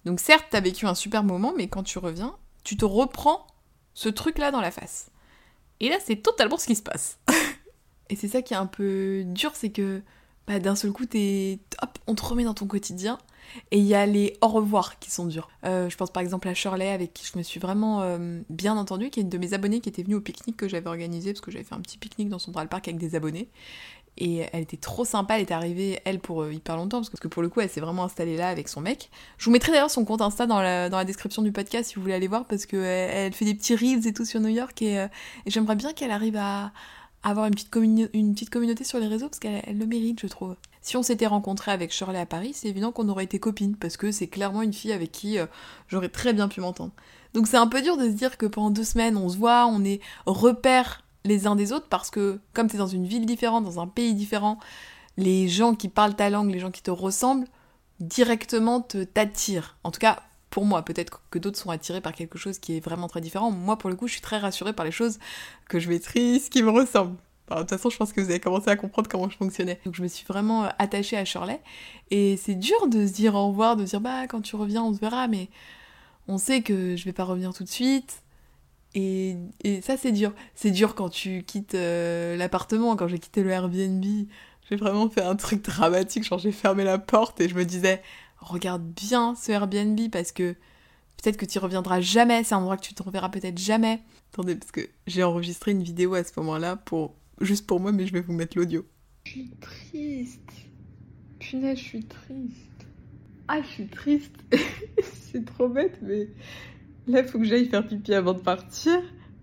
Donc 0.06 0.19
certes, 0.19 0.45
t'as 0.50 0.62
vécu 0.62 0.86
un 0.86 0.95
super 0.95 1.24
moment, 1.24 1.53
mais 1.56 1.68
quand 1.68 1.83
tu 1.83 2.00
reviens, 2.00 2.36
tu 2.63 2.77
te 2.77 2.86
reprends 2.86 3.45
ce 3.94 4.09
truc-là 4.09 4.51
dans 4.51 4.62
la 4.62 4.71
face. 4.71 5.12
Et 5.80 5.89
là, 5.89 5.98
c'est 6.03 6.18
totalement 6.18 6.57
ce 6.57 6.68
qui 6.68 6.75
se 6.75 6.83
passe. 6.83 7.19
Et 8.09 8.15
c'est 8.15 8.27
ça 8.27 8.42
qui 8.42 8.53
est 8.53 8.57
un 8.57 8.65
peu 8.65 9.24
dur, 9.25 9.51
c'est 9.56 9.71
que 9.71 10.01
bah, 10.48 10.59
d'un 10.59 10.75
seul 10.75 10.92
coup, 10.92 11.06
t'es... 11.06 11.59
Hop, 11.81 11.98
on 12.07 12.15
te 12.15 12.25
remet 12.25 12.44
dans 12.44 12.53
ton 12.53 12.68
quotidien, 12.68 13.18
et 13.71 13.80
il 13.80 13.86
y 13.86 13.95
a 13.95 14.06
les 14.06 14.38
au 14.42 14.48
revoir 14.48 15.00
qui 15.00 15.12
sont 15.12 15.25
durs. 15.25 15.50
Euh, 15.65 15.89
je 15.89 15.98
pense 15.98 16.12
par 16.12 16.21
exemple 16.21 16.48
à 16.48 16.53
Shirley 16.53 16.89
avec 16.89 17.13
qui 17.13 17.25
je 17.25 17.38
me 17.38 17.44
suis 17.44 17.59
vraiment 17.59 18.01
euh, 18.01 18.42
bien 18.50 18.77
entendue, 18.77 19.09
qui 19.09 19.19
est 19.19 19.24
une 19.24 19.30
de 19.30 19.38
mes 19.38 19.53
abonnées 19.53 19.81
qui 19.81 19.89
était 19.89 20.03
venue 20.03 20.15
au 20.15 20.21
pique-nique 20.21 20.57
que 20.57 20.68
j'avais 20.68 20.88
organisé 20.88 21.33
parce 21.33 21.42
que 21.42 21.51
j'avais 21.51 21.63
fait 21.63 21.75
un 21.75 21.81
petit 21.81 21.98
pique-nique 21.98 22.30
dans 22.30 22.39
Central 22.39 22.68
Park 22.68 22.88
avec 22.88 23.00
des 23.00 23.15
abonnés. 23.15 23.50
Et 24.18 24.46
elle 24.52 24.62
était 24.62 24.78
trop 24.78 25.06
sympa, 25.06 25.36
elle 25.36 25.42
est 25.42 25.52
arrivée, 25.52 26.00
elle, 26.06 26.19
pour 26.19 26.44
euh, 26.44 26.54
hyper 26.54 26.75
longtemps, 26.75 27.00
parce 27.00 27.10
que 27.10 27.28
pour 27.28 27.42
le 27.42 27.50
coup, 27.50 27.62
elle 27.62 27.69
s'est 27.69 27.80
vraiment 27.80 28.04
installée 28.04 28.38
là 28.38 28.50
avec 28.50 28.68
son 28.68 28.81
mec. 28.81 29.10
Je 29.38 29.46
vous 29.46 29.52
mettrai 29.52 29.72
d'ailleurs 29.72 29.90
son 29.90 30.06
compte 30.06 30.22
Insta 30.22 30.46
dans 30.46 30.62
la, 30.62 30.90
dans 30.90 30.98
la 30.98 31.06
description 31.06 31.42
du 31.42 31.52
podcast 31.52 31.90
si 31.90 31.96
vous 31.96 32.02
voulez 32.02 32.13
aller 32.13 32.28
voir, 32.28 32.46
parce 32.46 32.66
qu'elle 32.66 32.81
elle 32.81 33.34
fait 33.34 33.46
des 33.46 33.56
petits 33.56 33.75
reels 33.75 34.06
et 34.06 34.13
tout 34.13 34.25
sur 34.25 34.40
New 34.40 34.50
York, 34.50 34.81
et, 34.81 34.96
et 34.96 35.08
j'aimerais 35.48 35.75
bien 35.75 35.94
qu'elle 35.94 36.12
arrive 36.12 36.36
à, 36.36 36.72
avoir 37.24 37.46
une 37.46 37.54
petite, 37.54 37.74
une 38.13 38.34
petite 38.34 38.50
communauté 38.50 38.84
sur 38.84 39.00
les 39.00 39.08
réseaux, 39.08 39.28
parce 39.28 39.40
qu'elle 39.40 39.78
le 39.78 39.86
mérite, 39.86 40.19
je 40.22 40.28
trouve. 40.28 40.56
Si 40.81 40.98
on 40.98 41.04
s'était 41.04 41.28
rencontré 41.28 41.72
avec 41.72 41.92
Shirley 41.92 42.19
à 42.19 42.25
Paris, 42.25 42.54
c'est 42.56 42.68
évident 42.68 42.92
qu'on 42.92 43.08
aurait 43.10 43.25
été 43.25 43.40
copines, 43.40 43.75
parce 43.75 43.98
que 43.98 44.12
c'est 44.12 44.28
clairement 44.28 44.63
une 44.63 44.74
fille 44.74 44.92
avec 44.92 45.12
qui 45.12 45.38
euh, 45.38 45.46
j'aurais 45.88 46.10
très 46.10 46.34
bien 46.34 46.48
pu 46.48 46.62
m'entendre. 46.62 46.92
Donc 47.34 47.48
c'est 47.48 47.58
un 47.58 47.68
peu 47.68 47.81
dur 47.81 47.98
de 47.98 48.06
se 48.06 48.13
dire 48.13 48.38
que 48.38 48.46
pendant 48.46 48.72
deux 48.72 48.84
semaines, 48.84 49.16
on 49.16 49.30
se 49.30 49.38
voit, 49.38 49.68
on 49.68 49.84
est 49.84 50.02
repères 50.25 51.00
les 51.24 51.48
uns 51.48 51.56
des 51.56 51.72
autres, 51.72 51.88
parce 51.90 52.10
que 52.10 52.40
comme 52.54 52.68
tu 52.68 52.76
es 52.76 52.80
dans 52.80 52.88
une 52.88 53.06
ville 53.06 53.26
différente, 53.26 53.64
dans 53.64 53.80
un 53.80 53.88
pays 53.88 54.14
différent, 54.14 54.60
les 55.18 55.48
gens 55.48 55.76
qui 55.76 55.88
parlent 55.88 56.16
ta 56.16 56.30
langue, 56.30 56.52
les 56.52 56.60
gens 56.60 56.72
qui 56.72 56.82
te 56.82 56.92
ressemblent, 56.92 57.48
directement 58.00 58.82
te 58.82 59.04
t'attirent. 59.04 59.78
En 59.84 59.92
tout 59.92 60.00
cas, 60.00 60.22
pour 60.50 60.66
moi, 60.66 60.84
peut-être 60.84 61.22
que 61.30 61.40
d'autres 61.40 61.60
sont 61.60 61.70
attirés 61.70 62.02
par 62.02 62.14
quelque 62.14 62.38
chose 62.38 62.60
qui 62.60 62.78
est 62.78 62.80
vraiment 62.80 63.08
très 63.08 63.22
différent. 63.22 63.52
Moi, 63.52 63.78
pour 63.78 63.90
le 63.90 63.96
coup, 63.96 64.08
je 64.08 64.14
suis 64.14 64.22
très 64.22 64.38
rassurée 64.38 64.74
par 64.74 64.86
les 64.86 64.92
choses 64.92 65.20
que 65.70 65.80
je 65.80 65.90
maîtrise, 65.90 66.50
qui 66.50 66.64
me 66.64 66.72
ressemblent 66.72 67.18
de 67.56 67.62
toute 67.62 67.70
façon, 67.70 67.90
je 67.90 67.98
pense 67.98 68.14
que 68.14 68.22
vous 68.22 68.30
avez 68.30 68.40
commencé 68.40 68.70
à 68.70 68.76
comprendre 68.76 69.10
comment 69.10 69.30
je 69.30 69.38
fonctionnais. 69.38 69.80
Donc 69.86 69.96
je 69.96 70.02
me 70.02 70.08
suis 70.08 70.26
vraiment 70.26 70.66
euh, 70.66 70.70
attachée 70.80 71.18
à 71.18 71.26
Shirley. 71.26 71.62
Et 72.10 72.38
c'est 72.38 72.56
dur 72.56 72.88
de 72.88 73.06
se 73.06 73.14
dire 73.14 73.36
au 73.36 73.48
revoir, 73.48 73.76
de 73.76 73.86
se 73.86 73.92
dire 73.92 74.02
bah 74.02 74.28
quand 74.28 74.42
tu 74.42 74.56
reviens, 74.56 74.84
on 74.84 74.94
se 74.94 75.00
verra, 75.00 75.28
mais 75.28 75.50
on 76.28 76.38
sait 76.38 76.62
que 76.62 76.96
je 76.96 77.06
vais 77.06 77.14
pas 77.14 77.24
revenir 77.24 77.54
tout 77.54 77.64
de 77.64 77.70
suite. 77.70 78.21
Et, 78.94 79.38
ça, 79.82 79.98
c'est 79.98 80.12
dur. 80.12 80.34
C'est 80.56 80.72
dur 80.72 80.96
quand 80.96 81.10
tu 81.10 81.44
quittes 81.44 81.76
euh, 81.76 82.36
l'appartement. 82.36 82.96
Quand 82.96 83.08
j'ai 83.08 83.20
quitté 83.20 83.44
le 83.44 83.50
Airbnb, 83.50 84.04
j'ai 84.70 84.76
vraiment 84.76 85.10
fait 85.10 85.22
un 85.22 85.36
truc 85.36 85.64
dramatique. 85.64 86.24
Genre, 86.24 86.40
j'ai 86.40 86.52
fermé 86.52 86.84
la 86.84 86.98
porte 86.98 87.40
et 87.42 87.50
je 87.50 87.56
me 87.56 87.66
disais, 87.66 88.02
regarde 88.38 88.84
bien 88.84 89.36
ce 89.36 89.52
Airbnb 89.52 90.00
parce 90.12 90.32
que 90.32 90.54
peut-être 91.22 91.38
que 91.38 91.46
tu 91.46 91.60
reviendras 91.60 92.02
jamais. 92.02 92.44
C'est 92.44 92.56
un 92.56 92.60
endroit 92.60 92.78
que 92.78 92.86
tu 92.86 92.94
te 92.94 93.04
reverras 93.04 93.30
peut-être 93.30 93.58
jamais. 93.58 94.02
Attendez, 94.34 94.56
parce 94.56 94.72
que 94.72 94.82
j'ai 95.08 95.24
enregistré 95.24 95.72
une 95.72 95.84
vidéo 95.84 96.14
à 96.14 96.24
ce 96.24 96.32
moment-là 96.38 96.76
pour 96.76 97.16
juste 97.40 97.68
pour 97.68 97.80
moi, 97.80 97.92
mais 97.92 98.08
je 98.08 98.14
vais 98.14 98.22
vous 98.22 98.34
mettre 98.34 98.58
l'audio. 98.58 98.86
Je 99.26 99.32
suis 99.32 99.52
triste. 99.62 100.52
Punaise, 101.40 101.78
je 101.78 101.84
suis 101.84 102.06
triste. 102.06 102.86
Ah, 103.48 103.62
je 103.62 103.68
suis 103.68 103.88
triste. 103.88 104.36
c'est 105.32 105.46
trop 105.46 105.68
bête, 105.68 105.98
mais 106.02 106.28
là, 107.12 107.22
il 107.22 107.28
faut 107.28 107.40
que 107.40 107.46
j'aille 107.46 107.68
faire 107.68 107.86
pipi 107.86 108.13
avant 108.13 108.34
de 108.34 108.40
partir. 108.40 109.02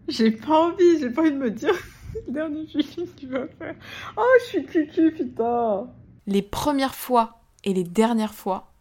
J'ai 0.08 0.30
pas 0.30 0.68
envie, 0.68 0.98
j'ai 0.98 1.10
pas 1.10 1.22
envie 1.22 1.32
de 1.32 1.36
me 1.36 1.50
dire 1.50 1.74
le 2.26 2.32
dernier 2.32 2.64
pipi 2.64 3.04
que 3.04 3.20
tu 3.20 3.26
vas 3.26 3.46
faire. 3.58 3.74
Oh, 4.16 4.22
je 4.40 4.44
suis 4.46 4.64
cucu, 4.64 5.12
putain. 5.12 5.88
Les 6.26 6.42
premières 6.42 6.94
fois 6.94 7.40
et 7.64 7.72
les 7.74 7.84
dernières 7.84 8.34
fois, 8.34 8.72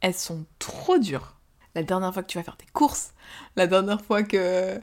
elles 0.00 0.14
sont 0.14 0.46
trop 0.58 0.98
dures. 0.98 1.36
La 1.74 1.82
dernière 1.82 2.12
fois 2.12 2.22
que 2.22 2.28
tu 2.28 2.38
vas 2.38 2.44
faire 2.44 2.56
tes 2.56 2.66
courses, 2.72 3.12
la 3.56 3.66
dernière 3.66 4.00
fois 4.00 4.22
que 4.22 4.80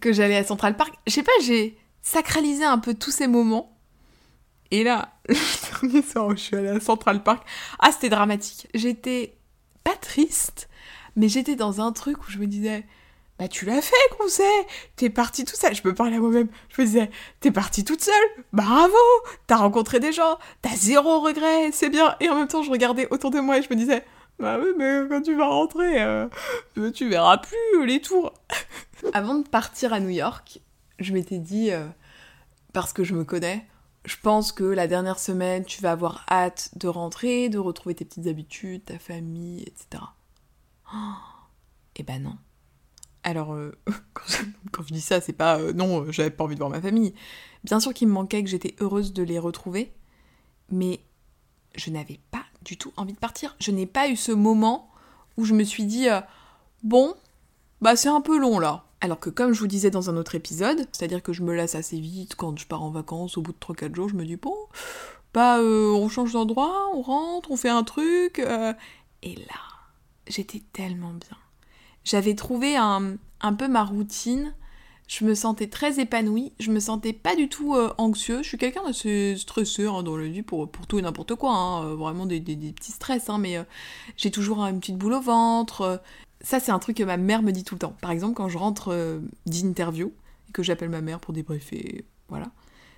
que 0.00 0.12
j'allais 0.12 0.36
à 0.36 0.44
Central 0.44 0.76
Park, 0.76 0.94
je 1.06 1.12
sais 1.12 1.22
pas, 1.22 1.30
j'ai 1.42 1.78
sacraliser 2.02 2.64
un 2.64 2.78
peu 2.78 2.94
tous 2.94 3.10
ces 3.10 3.26
moments. 3.26 3.76
Et 4.70 4.84
là, 4.84 5.12
le 5.28 5.34
dernier 5.80 6.02
soir 6.02 6.26
où 6.26 6.30
je 6.30 6.40
suis 6.40 6.56
allée 6.56 6.68
à 6.68 6.80
Central 6.80 7.22
Park, 7.22 7.46
ah 7.78 7.90
c'était 7.92 8.08
dramatique. 8.08 8.68
J'étais 8.74 9.36
pas 9.84 9.96
triste, 9.96 10.68
mais 11.16 11.28
j'étais 11.28 11.56
dans 11.56 11.80
un 11.80 11.92
truc 11.92 12.26
où 12.26 12.30
je 12.30 12.38
me 12.38 12.46
disais, 12.46 12.84
bah 13.38 13.48
tu 13.48 13.66
l'as 13.66 13.82
fait, 13.82 13.94
conseil 14.18 14.46
T'es 14.96 15.10
partie 15.10 15.44
toute 15.44 15.56
seule. 15.56 15.74
Je 15.74 15.82
peux 15.82 15.94
parler 15.94 16.16
à 16.16 16.20
moi-même. 16.20 16.48
Je 16.70 16.80
me 16.80 16.86
disais, 16.86 17.10
t'es 17.40 17.50
partie 17.50 17.84
toute 17.84 18.02
seule. 18.02 18.14
Bravo 18.52 18.94
T'as 19.46 19.56
rencontré 19.56 20.00
des 20.00 20.12
gens. 20.12 20.38
T'as 20.62 20.74
zéro 20.74 21.20
regret. 21.20 21.70
C'est 21.72 21.90
bien. 21.90 22.16
Et 22.20 22.30
en 22.30 22.36
même 22.36 22.48
temps, 22.48 22.62
je 22.62 22.70
regardais 22.70 23.08
autour 23.10 23.30
de 23.30 23.40
moi 23.40 23.58
et 23.58 23.62
je 23.62 23.68
me 23.68 23.74
disais, 23.74 24.04
bah 24.38 24.58
oui, 24.58 24.68
mais 24.78 25.02
quand 25.08 25.22
tu 25.22 25.34
vas 25.34 25.48
rentrer, 25.48 26.02
euh, 26.02 26.28
tu 26.94 27.08
verras 27.08 27.38
plus 27.38 27.86
les 27.86 28.00
tours. 28.00 28.32
Avant 29.12 29.34
de 29.34 29.46
partir 29.46 29.92
à 29.92 30.00
New 30.00 30.10
York, 30.10 30.60
je 30.98 31.12
m'étais 31.12 31.38
dit, 31.38 31.72
euh, 31.72 31.86
parce 32.72 32.92
que 32.92 33.04
je 33.04 33.14
me 33.14 33.24
connais, 33.24 33.66
je 34.04 34.16
pense 34.22 34.52
que 34.52 34.64
la 34.64 34.86
dernière 34.86 35.18
semaine, 35.18 35.64
tu 35.64 35.82
vas 35.82 35.92
avoir 35.92 36.24
hâte 36.30 36.70
de 36.76 36.88
rentrer, 36.88 37.48
de 37.48 37.58
retrouver 37.58 37.94
tes 37.94 38.04
petites 38.04 38.26
habitudes, 38.26 38.84
ta 38.84 38.98
famille, 38.98 39.62
etc. 39.62 40.02
et 41.96 42.02
ben 42.02 42.22
non. 42.22 42.36
Alors, 43.22 43.54
euh, 43.54 43.76
quand, 44.72 44.82
je, 44.86 44.92
dis 44.92 45.00
ça, 45.00 45.20
c'est 45.20 45.32
pas 45.32 45.58
euh, 45.58 45.72
non, 45.72 46.10
j'avais 46.12 46.30
pas 46.30 46.44
envie 46.44 46.54
de 46.54 46.60
voir 46.60 46.70
ma 46.70 46.80
famille. 46.80 47.14
Bien 47.64 47.80
sûr 47.80 47.92
qu'il 47.92 48.08
me 48.08 48.12
manquait, 48.12 48.42
que 48.42 48.50
j'étais 48.50 48.74
heureuse 48.80 49.12
de 49.12 49.22
les 49.22 49.38
retrouver, 49.38 49.92
mais 50.70 51.00
je 51.74 51.90
n'avais 51.90 52.20
pas 52.30 52.44
du 52.62 52.76
tout 52.76 52.92
envie 52.96 53.14
de 53.14 53.18
partir. 53.18 53.56
Je 53.58 53.70
n'ai 53.70 53.86
pas 53.86 54.08
eu 54.08 54.16
ce 54.16 54.32
moment 54.32 54.90
où 55.36 55.44
je 55.44 55.54
me 55.54 55.64
suis 55.64 55.84
dit 55.84 56.06
bon, 56.82 57.14
bah 57.80 57.96
c'est 57.96 58.08
un 58.08 58.20
peu 58.20 58.38
long 58.38 58.58
là. 58.58 58.84
Alors 59.00 59.20
que 59.20 59.28
comme 59.28 59.52
je 59.52 59.60
vous 59.60 59.66
disais 59.66 59.90
dans 59.90 60.08
un 60.08 60.16
autre 60.16 60.34
épisode, 60.34 60.86
c'est-à-dire 60.92 61.22
que 61.22 61.32
je 61.32 61.42
me 61.42 61.54
lasse 61.54 61.74
assez 61.74 62.00
vite 62.00 62.34
quand 62.34 62.58
je 62.58 62.66
pars 62.66 62.82
en 62.82 62.90
vacances, 62.90 63.36
au 63.36 63.42
bout 63.42 63.52
de 63.52 63.58
3-4 63.58 63.94
jours, 63.94 64.08
je 64.08 64.14
me 64.14 64.24
dis 64.24 64.36
bon, 64.36 64.56
bah 65.34 65.58
euh, 65.58 65.90
on 65.90 66.08
change 66.08 66.32
d'endroit, 66.32 66.88
on 66.94 67.02
rentre, 67.02 67.50
on 67.50 67.56
fait 67.56 67.68
un 67.68 67.82
truc. 67.82 68.38
Euh. 68.38 68.72
Et 69.22 69.34
là, 69.34 69.75
j'étais 70.28 70.62
tellement 70.72 71.12
bien. 71.12 71.36
J'avais 72.04 72.34
trouvé 72.34 72.76
un, 72.76 73.16
un, 73.40 73.54
peu 73.54 73.68
ma 73.68 73.84
routine, 73.84 74.54
je 75.08 75.24
me 75.24 75.34
sentais 75.34 75.68
très 75.68 75.98
épanouie, 76.00 76.52
je 76.60 76.70
me 76.70 76.80
sentais 76.80 77.12
pas 77.12 77.34
du 77.34 77.48
tout 77.48 77.74
euh, 77.74 77.92
anxieux, 77.98 78.42
je 78.42 78.48
suis 78.48 78.58
quelqu'un 78.58 78.84
d'assez 78.84 79.36
stressé 79.36 79.86
hein, 79.86 80.02
dans 80.02 80.16
la 80.16 80.26
vie 80.26 80.42
pour, 80.42 80.70
pour 80.70 80.86
tout 80.86 80.98
et 80.98 81.02
n'importe 81.02 81.34
quoi, 81.34 81.52
hein, 81.52 81.94
vraiment 81.94 82.26
des, 82.26 82.40
des, 82.40 82.72
petits 82.72 82.92
stress, 82.92 83.28
hein, 83.28 83.38
mais 83.38 83.58
j'ai 84.16 84.30
toujours 84.30 84.60
une 84.64 84.80
petite 84.80 84.98
boule 84.98 85.14
au 85.14 85.20
ventre, 85.20 86.00
ça, 86.40 86.60
c'est 86.60 86.70
un 86.70 86.78
truc 86.78 86.98
que 86.98 87.02
ma 87.02 87.16
mère 87.16 87.42
me 87.42 87.50
dit 87.50 87.64
tout 87.64 87.74
le 87.74 87.80
temps. 87.80 87.96
Par 88.00 88.10
exemple, 88.10 88.34
quand 88.34 88.48
je 88.48 88.58
rentre 88.58 88.92
euh, 88.92 89.18
d'interview 89.46 90.12
et 90.48 90.52
que 90.52 90.62
j'appelle 90.62 90.90
ma 90.90 91.00
mère 91.00 91.18
pour 91.18 91.34
débriefer, 91.34 92.04
voilà, 92.28 92.46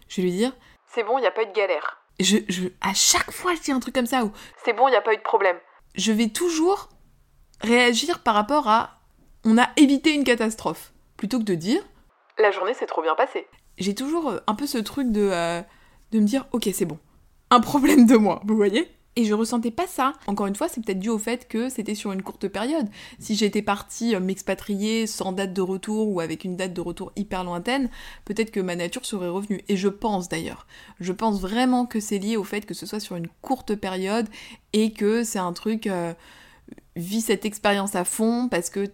je 0.08 0.16
vais 0.16 0.28
lui 0.28 0.32
dire 0.32 0.52
C'est 0.92 1.04
bon, 1.04 1.18
il 1.18 1.22
n'y 1.22 1.26
a 1.26 1.30
pas 1.30 1.42
eu 1.42 1.46
de 1.46 1.52
galère. 1.52 1.98
Je, 2.20 2.38
je, 2.48 2.68
à 2.80 2.94
chaque 2.94 3.30
fois, 3.30 3.54
je 3.54 3.60
dis 3.60 3.72
un 3.72 3.80
truc 3.80 3.94
comme 3.94 4.06
ça 4.06 4.24
où 4.24 4.32
C'est 4.64 4.72
bon, 4.72 4.88
il 4.88 4.90
n'y 4.90 4.96
a 4.96 5.00
pas 5.00 5.14
eu 5.14 5.16
de 5.16 5.22
problème. 5.22 5.56
Je 5.94 6.12
vais 6.12 6.28
toujours 6.28 6.88
réagir 7.60 8.20
par 8.20 8.34
rapport 8.34 8.68
à 8.68 9.00
On 9.44 9.58
a 9.58 9.68
évité 9.76 10.14
une 10.14 10.24
catastrophe. 10.24 10.92
Plutôt 11.16 11.38
que 11.38 11.44
de 11.44 11.54
dire 11.54 11.82
La 12.38 12.50
journée 12.50 12.74
s'est 12.74 12.86
trop 12.86 13.02
bien 13.02 13.14
passée. 13.14 13.46
J'ai 13.76 13.94
toujours 13.94 14.28
euh, 14.28 14.38
un 14.46 14.54
peu 14.54 14.66
ce 14.66 14.78
truc 14.78 15.10
de, 15.10 15.28
euh, 15.32 15.62
de 16.12 16.20
me 16.20 16.26
dire 16.26 16.46
Ok, 16.52 16.68
c'est 16.72 16.84
bon. 16.84 16.98
Un 17.50 17.60
problème 17.60 18.06
de 18.06 18.16
moi, 18.16 18.40
vous 18.44 18.56
voyez? 18.56 18.90
Et 19.16 19.24
je 19.24 19.34
ressentais 19.34 19.72
pas 19.72 19.88
ça. 19.88 20.12
Encore 20.28 20.46
une 20.46 20.54
fois, 20.54 20.68
c'est 20.68 20.80
peut-être 20.80 21.00
dû 21.00 21.08
au 21.08 21.18
fait 21.18 21.48
que 21.48 21.68
c'était 21.68 21.96
sur 21.96 22.12
une 22.12 22.22
courte 22.22 22.46
période. 22.46 22.86
Si 23.18 23.34
j'étais 23.34 23.62
partie 23.62 24.14
euh, 24.14 24.20
m'expatrier 24.20 25.08
sans 25.08 25.32
date 25.32 25.52
de 25.52 25.60
retour 25.60 26.08
ou 26.08 26.20
avec 26.20 26.44
une 26.44 26.56
date 26.56 26.72
de 26.72 26.80
retour 26.80 27.10
hyper 27.16 27.42
lointaine, 27.42 27.90
peut-être 28.24 28.52
que 28.52 28.60
ma 28.60 28.76
nature 28.76 29.04
serait 29.04 29.28
revenue. 29.28 29.64
Et 29.66 29.76
je 29.76 29.88
pense 29.88 30.28
d'ailleurs. 30.28 30.68
Je 31.00 31.12
pense 31.12 31.40
vraiment 31.40 31.84
que 31.84 31.98
c'est 31.98 32.18
lié 32.18 32.36
au 32.36 32.44
fait 32.44 32.64
que 32.64 32.74
ce 32.74 32.86
soit 32.86 33.00
sur 33.00 33.16
une 33.16 33.26
courte 33.42 33.74
période 33.74 34.28
et 34.72 34.92
que 34.92 35.24
c'est 35.24 35.40
un 35.40 35.52
truc. 35.52 35.88
Euh, 35.88 36.14
vis 36.98 37.22
cette 37.22 37.44
expérience 37.44 37.94
à 37.94 38.04
fond 38.04 38.48
parce 38.48 38.70
que 38.70 38.90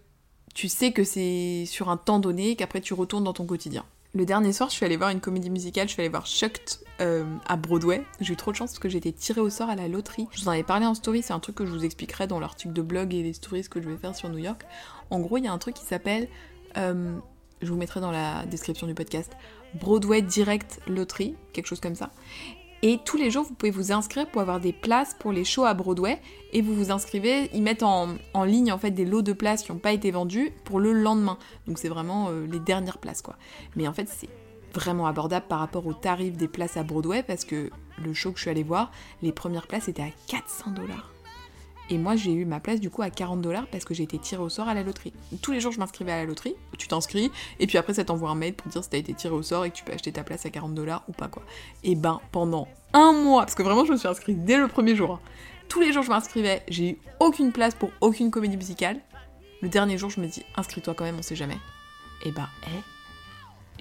tu 0.54 0.68
sais 0.68 0.92
que 0.92 1.02
c'est 1.02 1.64
sur 1.66 1.88
un 1.88 1.96
temps 1.96 2.20
donné, 2.20 2.54
qu'après 2.54 2.80
tu 2.80 2.94
retournes 2.94 3.24
dans 3.24 3.32
ton 3.32 3.46
quotidien. 3.46 3.84
Le 4.14 4.24
dernier 4.24 4.52
soir, 4.52 4.70
je 4.70 4.76
suis 4.76 4.86
allée 4.86 4.96
voir 4.96 5.10
une 5.10 5.20
comédie 5.20 5.50
musicale, 5.50 5.88
je 5.88 5.94
suis 5.94 6.00
allée 6.00 6.08
voir 6.08 6.26
Shucked 6.26 6.78
euh, 7.00 7.24
à 7.48 7.56
Broadway. 7.56 8.04
J'ai 8.20 8.34
eu 8.34 8.36
trop 8.36 8.52
de 8.52 8.56
chance 8.56 8.70
parce 8.70 8.78
que 8.78 8.88
j'ai 8.88 8.98
été 8.98 9.12
tirée 9.12 9.40
au 9.40 9.50
sort 9.50 9.68
à 9.68 9.74
la 9.74 9.88
loterie. 9.88 10.28
Je 10.30 10.42
vous 10.42 10.48
en 10.48 10.52
avais 10.52 10.62
parlé 10.62 10.86
en 10.86 10.94
story, 10.94 11.22
c'est 11.22 11.32
un 11.32 11.40
truc 11.40 11.56
que 11.56 11.66
je 11.66 11.72
vous 11.72 11.84
expliquerai 11.84 12.28
dans 12.28 12.38
l'article 12.38 12.72
de 12.72 12.82
blog 12.82 13.12
et 13.12 13.24
les 13.24 13.32
stories 13.32 13.68
que 13.68 13.82
je 13.82 13.88
vais 13.88 13.96
faire 13.96 14.14
sur 14.14 14.28
New 14.28 14.38
York. 14.38 14.64
En 15.10 15.18
gros, 15.18 15.38
il 15.38 15.44
y 15.44 15.48
a 15.48 15.52
un 15.52 15.58
truc 15.58 15.74
qui 15.74 15.84
s'appelle, 15.84 16.28
euh, 16.76 17.16
je 17.60 17.68
vous 17.68 17.76
mettrai 17.76 18.00
dans 18.00 18.12
la 18.12 18.46
description 18.46 18.86
du 18.86 18.94
podcast, 18.94 19.32
Broadway 19.74 20.22
Direct 20.22 20.80
Lottery, 20.86 21.34
quelque 21.52 21.66
chose 21.66 21.80
comme 21.80 21.96
ça. 21.96 22.12
Et 22.86 22.98
tous 23.02 23.16
les 23.16 23.30
jours, 23.30 23.44
vous 23.44 23.54
pouvez 23.54 23.70
vous 23.70 23.92
inscrire 23.92 24.28
pour 24.30 24.42
avoir 24.42 24.60
des 24.60 24.74
places 24.74 25.16
pour 25.18 25.32
les 25.32 25.42
shows 25.42 25.64
à 25.64 25.72
Broadway. 25.72 26.20
Et 26.52 26.60
vous 26.60 26.74
vous 26.74 26.90
inscrivez, 26.90 27.48
ils 27.54 27.62
mettent 27.62 27.82
en, 27.82 28.08
ligne 28.44 28.70
en 28.72 28.76
fait 28.76 28.90
des 28.90 29.06
lots 29.06 29.22
de 29.22 29.32
places 29.32 29.62
qui 29.62 29.72
n'ont 29.72 29.78
pas 29.78 29.92
été 29.92 30.10
vendus 30.10 30.52
pour 30.64 30.80
le 30.80 30.92
lendemain. 30.92 31.38
Donc 31.66 31.78
c'est 31.78 31.88
vraiment 31.88 32.28
euh, 32.28 32.46
les 32.46 32.58
dernières 32.58 32.98
places 32.98 33.22
quoi. 33.22 33.36
Mais 33.74 33.88
en 33.88 33.94
fait, 33.94 34.06
c'est 34.10 34.28
vraiment 34.74 35.06
abordable 35.06 35.46
par 35.48 35.60
rapport 35.60 35.86
au 35.86 35.94
tarif 35.94 36.36
des 36.36 36.46
places 36.46 36.76
à 36.76 36.82
Broadway 36.82 37.22
parce 37.22 37.46
que 37.46 37.70
le 38.04 38.12
show 38.12 38.32
que 38.32 38.36
je 38.36 38.42
suis 38.42 38.50
allée 38.50 38.62
voir, 38.62 38.90
les 39.22 39.32
premières 39.32 39.66
places 39.66 39.88
étaient 39.88 40.02
à 40.02 40.10
400 40.28 40.72
dollars. 40.72 41.13
Et 41.90 41.98
moi, 41.98 42.16
j'ai 42.16 42.32
eu 42.32 42.44
ma 42.44 42.60
place 42.60 42.80
du 42.80 42.90
coup 42.90 43.02
à 43.02 43.10
40 43.10 43.42
dollars 43.42 43.66
parce 43.66 43.84
que 43.84 43.94
j'ai 43.94 44.04
été 44.04 44.18
tirée 44.18 44.42
au 44.42 44.48
sort 44.48 44.68
à 44.68 44.74
la 44.74 44.82
loterie. 44.82 45.12
Tous 45.42 45.52
les 45.52 45.60
jours, 45.60 45.72
je 45.72 45.78
m'inscrivais 45.78 46.12
à 46.12 46.16
la 46.16 46.24
loterie. 46.24 46.54
Tu 46.78 46.88
t'inscris 46.88 47.30
et 47.60 47.66
puis 47.66 47.78
après, 47.78 47.94
ça 47.94 48.04
t'envoie 48.04 48.30
un 48.30 48.34
mail 48.34 48.54
pour 48.54 48.70
dire 48.70 48.82
si 48.82 48.90
t'as 48.90 48.98
été 48.98 49.12
tiré 49.12 49.34
au 49.34 49.42
sort 49.42 49.64
et 49.64 49.70
que 49.70 49.76
tu 49.76 49.84
peux 49.84 49.92
acheter 49.92 50.12
ta 50.12 50.24
place 50.24 50.46
à 50.46 50.50
40 50.50 50.74
dollars 50.74 51.04
ou 51.08 51.12
pas 51.12 51.28
quoi. 51.28 51.42
Et 51.82 51.94
ben, 51.94 52.20
pendant 52.32 52.68
un 52.92 53.12
mois, 53.12 53.42
parce 53.42 53.54
que 53.54 53.62
vraiment, 53.62 53.84
je 53.84 53.92
me 53.92 53.96
suis 53.96 54.08
inscrite 54.08 54.44
dès 54.44 54.56
le 54.56 54.68
premier 54.68 54.96
jour. 54.96 55.12
Hein. 55.12 55.20
Tous 55.68 55.80
les 55.80 55.92
jours, 55.92 56.02
je 56.02 56.10
m'inscrivais. 56.10 56.62
J'ai 56.68 56.90
eu 56.90 56.98
aucune 57.20 57.52
place 57.52 57.74
pour 57.74 57.90
aucune 58.00 58.30
comédie 58.30 58.56
musicale. 58.56 59.00
Le 59.62 59.68
dernier 59.68 59.98
jour, 59.98 60.10
je 60.10 60.20
me 60.20 60.26
dis, 60.26 60.42
inscris-toi 60.56 60.94
quand 60.94 61.04
même, 61.04 61.16
on 61.18 61.22
sait 61.22 61.36
jamais. 61.36 61.56
Et 62.24 62.30
ben, 62.30 62.48
hé, 62.66 62.93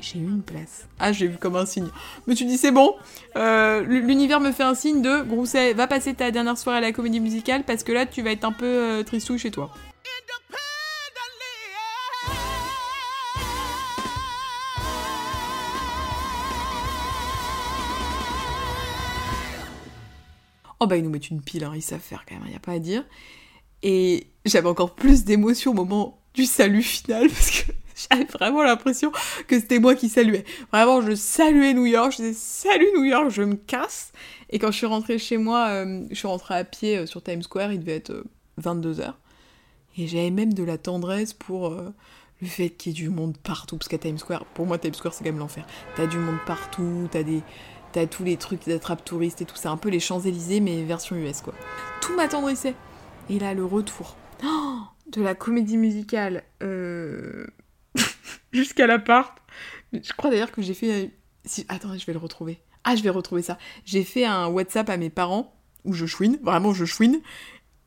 j'ai 0.02 0.20
eu 0.20 0.24
une 0.24 0.42
place. 0.42 0.88
Ah, 1.00 1.12
j'ai 1.12 1.28
vu 1.28 1.38
comme 1.38 1.56
un 1.56 1.66
signe. 1.66 1.88
Mais 2.28 2.36
tu 2.36 2.46
dis, 2.46 2.58
c'est 2.58 2.72
bon, 2.72 2.96
euh, 3.36 3.82
l'univers 3.84 4.40
me 4.40 4.52
fait 4.52 4.64
un 4.64 4.76
signe 4.76 5.02
de 5.02 5.22
Grousset, 5.22 5.74
va 5.74 5.88
passer 5.88 6.14
ta 6.14 6.32
dernière 6.32 6.58
soirée 6.58 6.80
à 6.80 6.82
la 6.82 6.92
comédie 6.92 7.20
musicale 7.20 7.64
parce 7.64 7.84
que 7.84 7.92
là, 7.92 8.06
tu 8.06 8.22
vas 8.22 8.32
être 8.32 8.44
un 8.44 8.52
peu 8.52 8.66
euh, 8.66 9.04
tristou 9.04 9.38
chez 9.38 9.52
toi. 9.52 9.74
Oh 20.80 20.86
bah 20.86 20.98
ils 20.98 21.04
nous 21.04 21.10
mettent 21.10 21.30
une 21.30 21.42
pile, 21.42 21.64
hein, 21.64 21.72
ils 21.74 21.82
savent 21.82 22.02
faire 22.02 22.26
quand 22.28 22.36
même, 22.36 22.44
il 22.50 22.54
a 22.54 22.60
pas 22.60 22.74
à 22.74 22.80
dire. 22.80 23.06
Et 23.84 24.28
j'avais 24.44 24.68
encore 24.68 24.96
plus 24.96 25.24
d'émotion 25.24 25.72
au 25.72 25.74
moment 25.74 26.20
du 26.34 26.44
salut 26.44 26.82
final 26.82 27.30
parce 27.30 27.52
que 27.52 27.72
j'avais 28.12 28.26
vraiment 28.26 28.64
l'impression 28.64 29.12
que 29.48 29.60
c'était 29.60 29.80
moi 29.80 29.96
qui 29.96 30.10
saluais. 30.10 30.44
Vraiment, 30.72 31.02
je 31.02 31.16
saluais 31.16 31.74
New 31.74 31.86
York, 31.86 32.12
je 32.12 32.18
disais 32.18 32.34
salut 32.34 32.88
New 32.96 33.04
York, 33.04 33.30
je 33.30 33.44
me 33.44 33.56
casse. 33.56 34.12
Et 34.50 34.60
quand 34.60 34.72
je 34.72 34.78
suis 34.78 34.86
rentrée 34.86 35.18
chez 35.18 35.38
moi, 35.38 35.68
euh, 35.70 36.04
je 36.10 36.16
suis 36.16 36.28
rentrée 36.28 36.56
à 36.56 36.64
pied 36.64 36.98
euh, 36.98 37.06
sur 37.06 37.24
Times 37.24 37.44
Square, 37.44 37.72
il 37.74 37.80
devait 37.80 37.96
être 37.96 38.24
22h. 38.62 39.02
Euh, 39.02 39.12
et 39.98 40.08
j'avais 40.08 40.32
même 40.32 40.54
de 40.54 40.64
la 40.64 40.78
tendresse 40.78 41.34
pour 41.34 41.70
le 41.70 42.48
fait 42.48 42.70
qu'il 42.70 42.92
y 42.92 42.96
ait 42.96 43.04
du 43.04 43.10
monde 43.10 43.38
partout. 43.38 43.78
Parce 43.78 43.88
qu'à 43.88 44.00
Times 44.00 44.18
Square, 44.18 44.46
pour 44.46 44.66
moi, 44.66 44.80
Times 44.80 44.94
Square, 44.96 45.14
c'est 45.14 45.24
quand 45.24 45.30
même 45.30 45.40
l'enfer. 45.40 45.66
T'as 45.96 46.08
du 46.08 46.18
monde 46.18 46.40
partout, 46.46 47.08
t'as 47.12 47.24
des. 47.24 47.42
T'as 47.92 48.08
tous 48.08 48.24
les 48.24 48.38
trucs 48.38 48.66
d'attrape 48.66 49.06
touristes 49.06 49.44
et 49.44 49.46
tout. 49.46 49.56
C'est 49.56 49.68
un 49.68 49.78
peu 49.78 49.90
les 49.90 50.00
Champs-Élysées, 50.00 50.62
mais 50.62 50.84
version 50.84 51.16
US, 51.16 51.42
quoi. 51.42 51.54
Tout 52.02 52.16
m'attendrissait. 52.16 52.74
Et 53.30 53.38
là, 53.38 53.54
le 53.54 53.64
retour 53.64 54.16
de 55.12 55.22
la 55.22 55.36
comédie 55.36 55.78
musicale 55.78 56.44
euh, 56.64 57.46
jusqu'à 58.54 58.88
l'appart. 58.88 59.38
Je 59.92 60.14
crois 60.14 60.30
d'ailleurs 60.30 60.52
que 60.52 60.62
j'ai 60.62 60.74
fait. 60.74 61.12
Si... 61.46 61.66
Attends, 61.68 61.98
je 61.98 62.06
vais 62.06 62.14
le 62.14 62.20
retrouver. 62.20 62.60
Ah, 62.84 62.96
je 62.96 63.04
vais 63.04 63.10
retrouver 63.10 63.42
ça. 63.42 63.58
J'ai 63.86 64.04
fait 64.04 64.26
un 64.26 64.48
WhatsApp 64.48 64.90
à 64.90 64.98
mes 64.98 65.10
parents 65.10 65.54
où 65.84 65.94
je 65.94 66.06
chouine, 66.06 66.40
vraiment 66.42 66.74
je 66.74 66.86
chouine. 66.86 67.22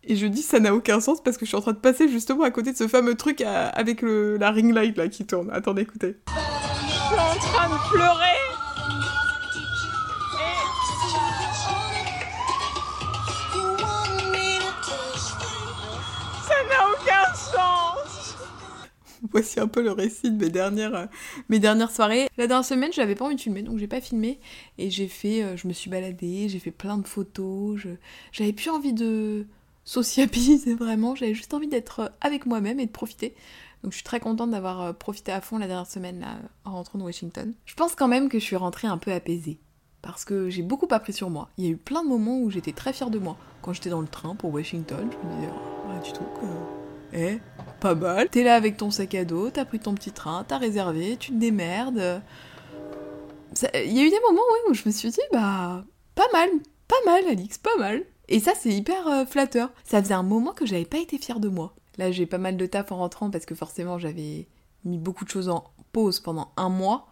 Et 0.04 0.16
je 0.16 0.26
dis 0.26 0.42
ça 0.42 0.60
n'a 0.60 0.74
aucun 0.74 1.00
sens 1.00 1.22
parce 1.22 1.36
que 1.36 1.44
je 1.44 1.48
suis 1.48 1.56
en 1.56 1.60
train 1.60 1.72
de 1.72 1.78
passer 1.78 2.08
justement 2.08 2.44
à 2.44 2.50
côté 2.50 2.72
de 2.72 2.76
ce 2.76 2.86
fameux 2.86 3.16
truc 3.16 3.40
avec 3.40 4.02
le, 4.02 4.36
la 4.36 4.50
ring 4.52 4.72
light 4.72 4.96
là 4.96 5.08
qui 5.08 5.26
tourne. 5.26 5.50
Attendez, 5.50 5.82
écoutez. 5.82 6.16
Je 6.28 6.92
suis 6.92 7.14
en 7.14 7.34
train 7.34 7.68
de 7.68 7.90
pleurer. 7.90 8.36
voici 19.30 19.60
un 19.60 19.68
peu 19.68 19.82
le 19.82 19.92
récit 19.92 20.30
de 20.30 20.44
mes 20.44 20.50
dernières, 20.50 20.94
euh, 20.94 21.06
mes 21.48 21.58
dernières 21.58 21.90
soirées. 21.90 22.28
La 22.36 22.46
dernière 22.46 22.64
semaine, 22.64 22.92
j'avais 22.92 23.14
pas 23.14 23.24
envie 23.24 23.36
de 23.36 23.40
filmer, 23.40 23.62
donc 23.62 23.78
j'ai 23.78 23.86
pas 23.86 24.00
filmé. 24.00 24.40
Et 24.78 24.90
j'ai 24.90 25.08
fait, 25.08 25.42
euh, 25.42 25.56
je 25.56 25.68
me 25.68 25.72
suis 25.72 25.90
baladée, 25.90 26.48
j'ai 26.48 26.58
fait 26.58 26.70
plein 26.70 26.98
de 26.98 27.06
photos. 27.06 27.80
J'avais 28.32 28.52
plus 28.52 28.70
envie 28.70 28.92
de 28.92 29.46
sociabiliser 29.84 30.74
vraiment, 30.76 31.14
j'avais 31.14 31.34
juste 31.34 31.54
envie 31.54 31.68
d'être 31.68 32.00
euh, 32.00 32.08
avec 32.20 32.46
moi-même 32.46 32.80
et 32.80 32.86
de 32.86 32.92
profiter. 32.92 33.34
Donc 33.82 33.92
je 33.92 33.98
suis 33.98 34.04
très 34.04 34.20
contente 34.20 34.50
d'avoir 34.50 34.96
profité 34.96 35.30
à 35.30 35.40
fond 35.40 35.58
la 35.58 35.66
dernière 35.66 35.86
semaine 35.86 36.26
en 36.64 36.72
rentrant 36.72 36.98
de 36.98 37.04
Washington. 37.04 37.54
Je 37.66 37.74
pense 37.74 37.94
quand 37.94 38.08
même 38.08 38.28
que 38.28 38.38
je 38.38 38.44
suis 38.44 38.56
rentrée 38.56 38.88
un 38.88 38.98
peu 38.98 39.12
apaisée. 39.12 39.60
Parce 40.02 40.24
que 40.24 40.48
j'ai 40.48 40.62
beaucoup 40.62 40.88
appris 40.90 41.12
sur 41.12 41.30
moi. 41.30 41.50
Il 41.56 41.64
y 41.64 41.68
a 41.68 41.70
eu 41.70 41.76
plein 41.76 42.02
de 42.02 42.08
moments 42.08 42.38
où 42.40 42.50
j'étais 42.50 42.72
très 42.72 42.92
fière 42.92 43.10
de 43.10 43.18
moi. 43.18 43.36
Quand 43.62 43.72
j'étais 43.72 43.90
dans 43.90 44.00
le 44.00 44.08
train 44.08 44.34
pour 44.34 44.52
Washington, 44.52 45.08
je 45.10 45.28
me 45.28 45.34
disais, 45.34 45.52
oh, 45.52 46.04
du 46.04 46.12
tout, 46.12 46.24
eh, 47.12 47.38
pas 47.86 47.94
mal. 47.94 48.28
T'es 48.28 48.42
là 48.42 48.54
avec 48.56 48.76
ton 48.76 48.90
sac 48.90 49.14
à 49.14 49.24
dos, 49.24 49.50
t'as 49.50 49.64
pris 49.64 49.78
ton 49.78 49.94
petit 49.94 50.10
train, 50.10 50.44
t'as 50.46 50.58
réservé, 50.58 51.16
tu 51.16 51.30
te 51.30 51.36
démerdes. 51.36 52.22
Il 53.74 53.92
y 53.92 54.00
a 54.00 54.04
eu 54.04 54.10
des 54.10 54.20
moments 54.20 54.42
où 54.68 54.74
je 54.74 54.82
me 54.86 54.90
suis 54.92 55.10
dit, 55.10 55.20
bah, 55.32 55.84
pas 56.14 56.26
mal, 56.32 56.48
pas 56.88 56.96
mal, 57.04 57.26
Alix, 57.28 57.58
pas 57.58 57.76
mal. 57.78 58.02
Et 58.28 58.40
ça, 58.40 58.52
c'est 58.58 58.70
hyper 58.70 59.06
euh, 59.06 59.24
flatteur. 59.24 59.70
Ça 59.84 60.02
faisait 60.02 60.14
un 60.14 60.24
moment 60.24 60.52
que 60.52 60.66
j'avais 60.66 60.84
pas 60.84 60.98
été 60.98 61.16
fière 61.16 61.38
de 61.38 61.48
moi. 61.48 61.76
Là, 61.96 62.10
j'ai 62.10 62.26
pas 62.26 62.38
mal 62.38 62.56
de 62.56 62.66
taf 62.66 62.90
en 62.90 62.96
rentrant 62.96 63.30
parce 63.30 63.46
que 63.46 63.54
forcément, 63.54 63.98
j'avais 63.98 64.48
mis 64.84 64.98
beaucoup 64.98 65.24
de 65.24 65.30
choses 65.30 65.48
en 65.48 65.64
pause 65.92 66.18
pendant 66.18 66.52
un 66.56 66.68
mois. 66.68 67.06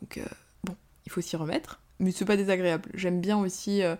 Donc, 0.00 0.18
euh, 0.18 0.24
bon, 0.62 0.76
il 1.04 1.10
faut 1.10 1.20
s'y 1.20 1.36
remettre. 1.36 1.80
Mais 1.98 2.12
c'est 2.12 2.24
pas 2.24 2.36
désagréable. 2.36 2.88
J'aime 2.94 3.20
bien 3.20 3.38
aussi 3.38 3.82
euh, 3.82 3.96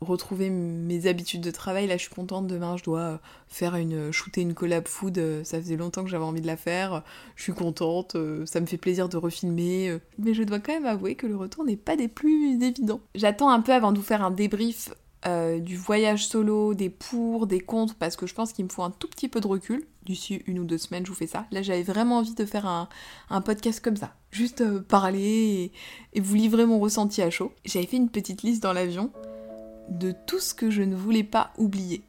retrouver 0.00 0.50
mes 0.50 1.06
habitudes 1.06 1.40
de 1.40 1.50
travail. 1.50 1.86
Là, 1.86 1.96
je 1.96 2.02
suis 2.02 2.14
contente. 2.14 2.46
Demain, 2.46 2.76
je 2.76 2.84
dois 2.84 3.00
euh, 3.00 3.18
faire 3.48 3.76
une 3.76 4.12
shooter 4.12 4.42
une 4.42 4.54
collab 4.54 4.86
food. 4.86 5.18
Euh, 5.18 5.44
ça 5.44 5.60
faisait 5.60 5.76
longtemps 5.76 6.04
que 6.04 6.10
j'avais 6.10 6.24
envie 6.24 6.40
de 6.40 6.46
la 6.46 6.56
faire. 6.56 7.02
Je 7.36 7.42
suis 7.42 7.52
contente. 7.52 8.14
Euh, 8.14 8.46
ça 8.46 8.60
me 8.60 8.66
fait 8.66 8.78
plaisir 8.78 9.08
de 9.08 9.16
refilmer. 9.16 9.98
Mais 10.18 10.34
je 10.34 10.42
dois 10.42 10.60
quand 10.60 10.72
même 10.72 10.86
avouer 10.86 11.14
que 11.14 11.26
le 11.26 11.36
retour 11.36 11.64
n'est 11.64 11.76
pas 11.76 11.96
des 11.96 12.08
plus 12.08 12.62
évidents. 12.62 13.00
J'attends 13.14 13.50
un 13.50 13.60
peu 13.60 13.72
avant 13.72 13.92
de 13.92 13.98
vous 13.98 14.04
faire 14.04 14.22
un 14.22 14.30
débrief 14.30 14.90
du 15.60 15.76
voyage 15.76 16.26
solo, 16.26 16.72
des 16.72 16.88
pour, 16.88 17.46
des 17.46 17.60
contre, 17.60 17.96
parce 17.96 18.16
que 18.16 18.26
je 18.26 18.34
pense 18.34 18.52
qu'il 18.54 18.64
me 18.64 18.70
faut 18.70 18.84
un 18.84 18.90
tout 18.90 19.08
petit 19.08 19.28
peu 19.28 19.40
de 19.40 19.46
recul. 19.46 19.84
D'ici 20.04 20.42
une 20.46 20.60
ou 20.60 20.64
deux 20.64 20.78
semaines, 20.78 21.04
je 21.04 21.10
vous 21.10 21.16
fais 21.16 21.26
ça. 21.26 21.44
Là, 21.50 21.60
j'avais 21.60 21.82
vraiment 21.82 22.18
envie 22.18 22.34
de 22.34 22.46
faire 22.46 22.64
un, 23.28 23.40
podcast 23.42 23.84
comme 23.84 23.96
ça. 23.96 24.14
Juste 24.30 24.80
parler 24.82 25.70
et 26.14 26.20
vous 26.20 26.34
livrer 26.34 26.64
mon 26.64 26.78
ressenti 26.78 27.20
à 27.20 27.28
chaud. 27.28 27.52
J'avais 27.66 27.84
fait 27.84 27.98
une 27.98 28.08
petite 28.08 28.42
liste 28.42 28.62
dans 28.62 28.72
l'avion 28.72 29.10
de 29.90 30.12
tout 30.26 30.40
ce 30.40 30.54
que 30.54 30.70
je 30.70 30.82
ne 30.82 30.94
voulais 30.94 31.24
pas 31.24 31.52
oublier. 31.58 32.02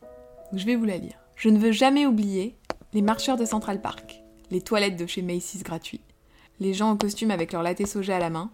Je 0.54 0.66
vais 0.66 0.76
vous 0.76 0.86
la 0.86 0.98
lire. 0.98 1.20
Je 1.36 1.50
ne 1.50 1.60
veux 1.60 1.72
jamais 1.72 2.06
oublier 2.06 2.56
les 2.94 3.02
marcheurs 3.02 3.38
de 3.38 3.46
Central 3.46 3.82
Park, 3.82 4.24
les 4.52 4.62
toilettes 4.62 4.98
de 4.98 5.06
chez 5.06 5.22
Macy's 5.22 5.64
gratuits, 5.64 6.02
les 6.60 6.74
gens 6.74 6.90
en 6.90 6.98
costume 6.98 7.32
avec 7.32 7.54
leur 7.54 7.64
latte 7.64 7.86
soja 7.86 8.18
à 8.18 8.20
la 8.20 8.30
main, 8.30 8.52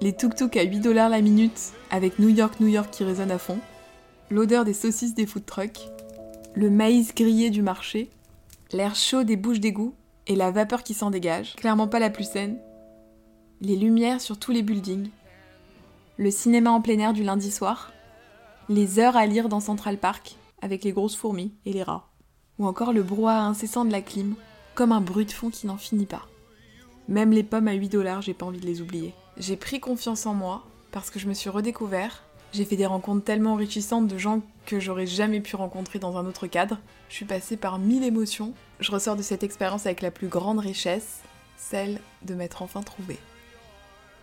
les 0.00 0.12
tuk-tuk 0.12 0.56
à 0.56 0.62
8 0.62 0.80
dollars 0.80 1.08
la 1.08 1.20
minute 1.20 1.72
avec 1.90 2.18
New 2.18 2.28
York, 2.28 2.60
New 2.60 2.68
York 2.68 2.90
qui 2.90 3.04
résonne 3.04 3.30
à 3.30 3.38
fond, 3.38 3.58
l'odeur 4.30 4.64
des 4.64 4.74
saucisses 4.74 5.14
des 5.14 5.26
food 5.26 5.44
trucks, 5.44 5.88
le 6.54 6.70
maïs 6.70 7.14
grillé 7.14 7.50
du 7.50 7.62
marché, 7.62 8.10
l'air 8.72 8.94
chaud 8.94 9.24
des 9.24 9.36
bouches 9.36 9.60
d'égout 9.60 9.94
et 10.26 10.36
la 10.36 10.50
vapeur 10.50 10.82
qui 10.82 10.94
s'en 10.94 11.10
dégage, 11.10 11.54
clairement 11.56 11.88
pas 11.88 11.98
la 11.98 12.10
plus 12.10 12.28
saine, 12.28 12.58
les 13.60 13.76
lumières 13.76 14.20
sur 14.20 14.38
tous 14.38 14.52
les 14.52 14.62
buildings, 14.62 15.10
le 16.18 16.30
cinéma 16.30 16.70
en 16.70 16.80
plein 16.80 16.98
air 16.98 17.12
du 17.12 17.22
lundi 17.22 17.50
soir, 17.50 17.92
les 18.68 18.98
heures 18.98 19.16
à 19.16 19.26
lire 19.26 19.48
dans 19.48 19.60
Central 19.60 19.98
Park, 19.98 20.36
avec 20.60 20.82
les 20.82 20.92
grosses 20.92 21.16
fourmis 21.16 21.52
et 21.64 21.72
les 21.72 21.82
rats, 21.82 22.08
ou 22.58 22.66
encore 22.66 22.92
le 22.92 23.02
brouhaha 23.02 23.42
incessant 23.42 23.84
de 23.84 23.92
la 23.92 24.00
clim, 24.00 24.34
comme 24.74 24.92
un 24.92 25.00
bruit 25.00 25.26
de 25.26 25.32
fond 25.32 25.50
qui 25.50 25.66
n'en 25.66 25.76
finit 25.76 26.06
pas. 26.06 26.26
Même 27.08 27.30
les 27.30 27.44
pommes 27.44 27.68
à 27.68 27.74
8 27.74 27.88
dollars, 27.88 28.22
j'ai 28.22 28.34
pas 28.34 28.46
envie 28.46 28.60
de 28.60 28.66
les 28.66 28.80
oublier. 28.80 29.14
J'ai 29.36 29.56
pris 29.56 29.78
confiance 29.78 30.26
en 30.26 30.34
moi, 30.34 30.64
parce 30.90 31.10
que 31.10 31.20
je 31.20 31.28
me 31.28 31.34
suis 31.34 31.50
redécouvert, 31.50 32.24
j'ai 32.52 32.64
fait 32.64 32.76
des 32.76 32.86
rencontres 32.86 33.24
tellement 33.24 33.52
enrichissantes 33.52 34.08
de 34.08 34.18
gens 34.18 34.40
que 34.64 34.80
j'aurais 34.80 35.06
jamais 35.06 35.40
pu 35.40 35.56
rencontrer 35.56 35.98
dans 35.98 36.16
un 36.16 36.26
autre 36.26 36.46
cadre. 36.46 36.78
Je 37.08 37.14
suis 37.14 37.24
passée 37.24 37.56
par 37.56 37.78
mille 37.78 38.02
émotions. 38.02 38.54
Je 38.80 38.90
ressors 38.90 39.16
de 39.16 39.22
cette 39.22 39.44
expérience 39.44 39.86
avec 39.86 40.00
la 40.00 40.10
plus 40.10 40.28
grande 40.28 40.58
richesse, 40.58 41.20
celle 41.56 42.00
de 42.22 42.34
m'être 42.34 42.62
enfin 42.62 42.82
trouvée. 42.82 43.18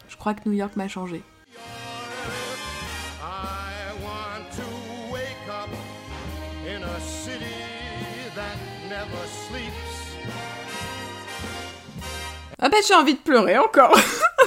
Je 0.09 0.17
crois 0.17 0.33
que 0.33 0.49
New 0.49 0.55
York 0.55 0.75
m'a 0.75 0.87
changé. 0.87 1.21
Ah 12.65 12.69
bah 12.69 12.77
j'ai 12.87 12.93
envie 12.93 13.15
de 13.15 13.19
pleurer 13.19 13.57
encore. 13.57 13.93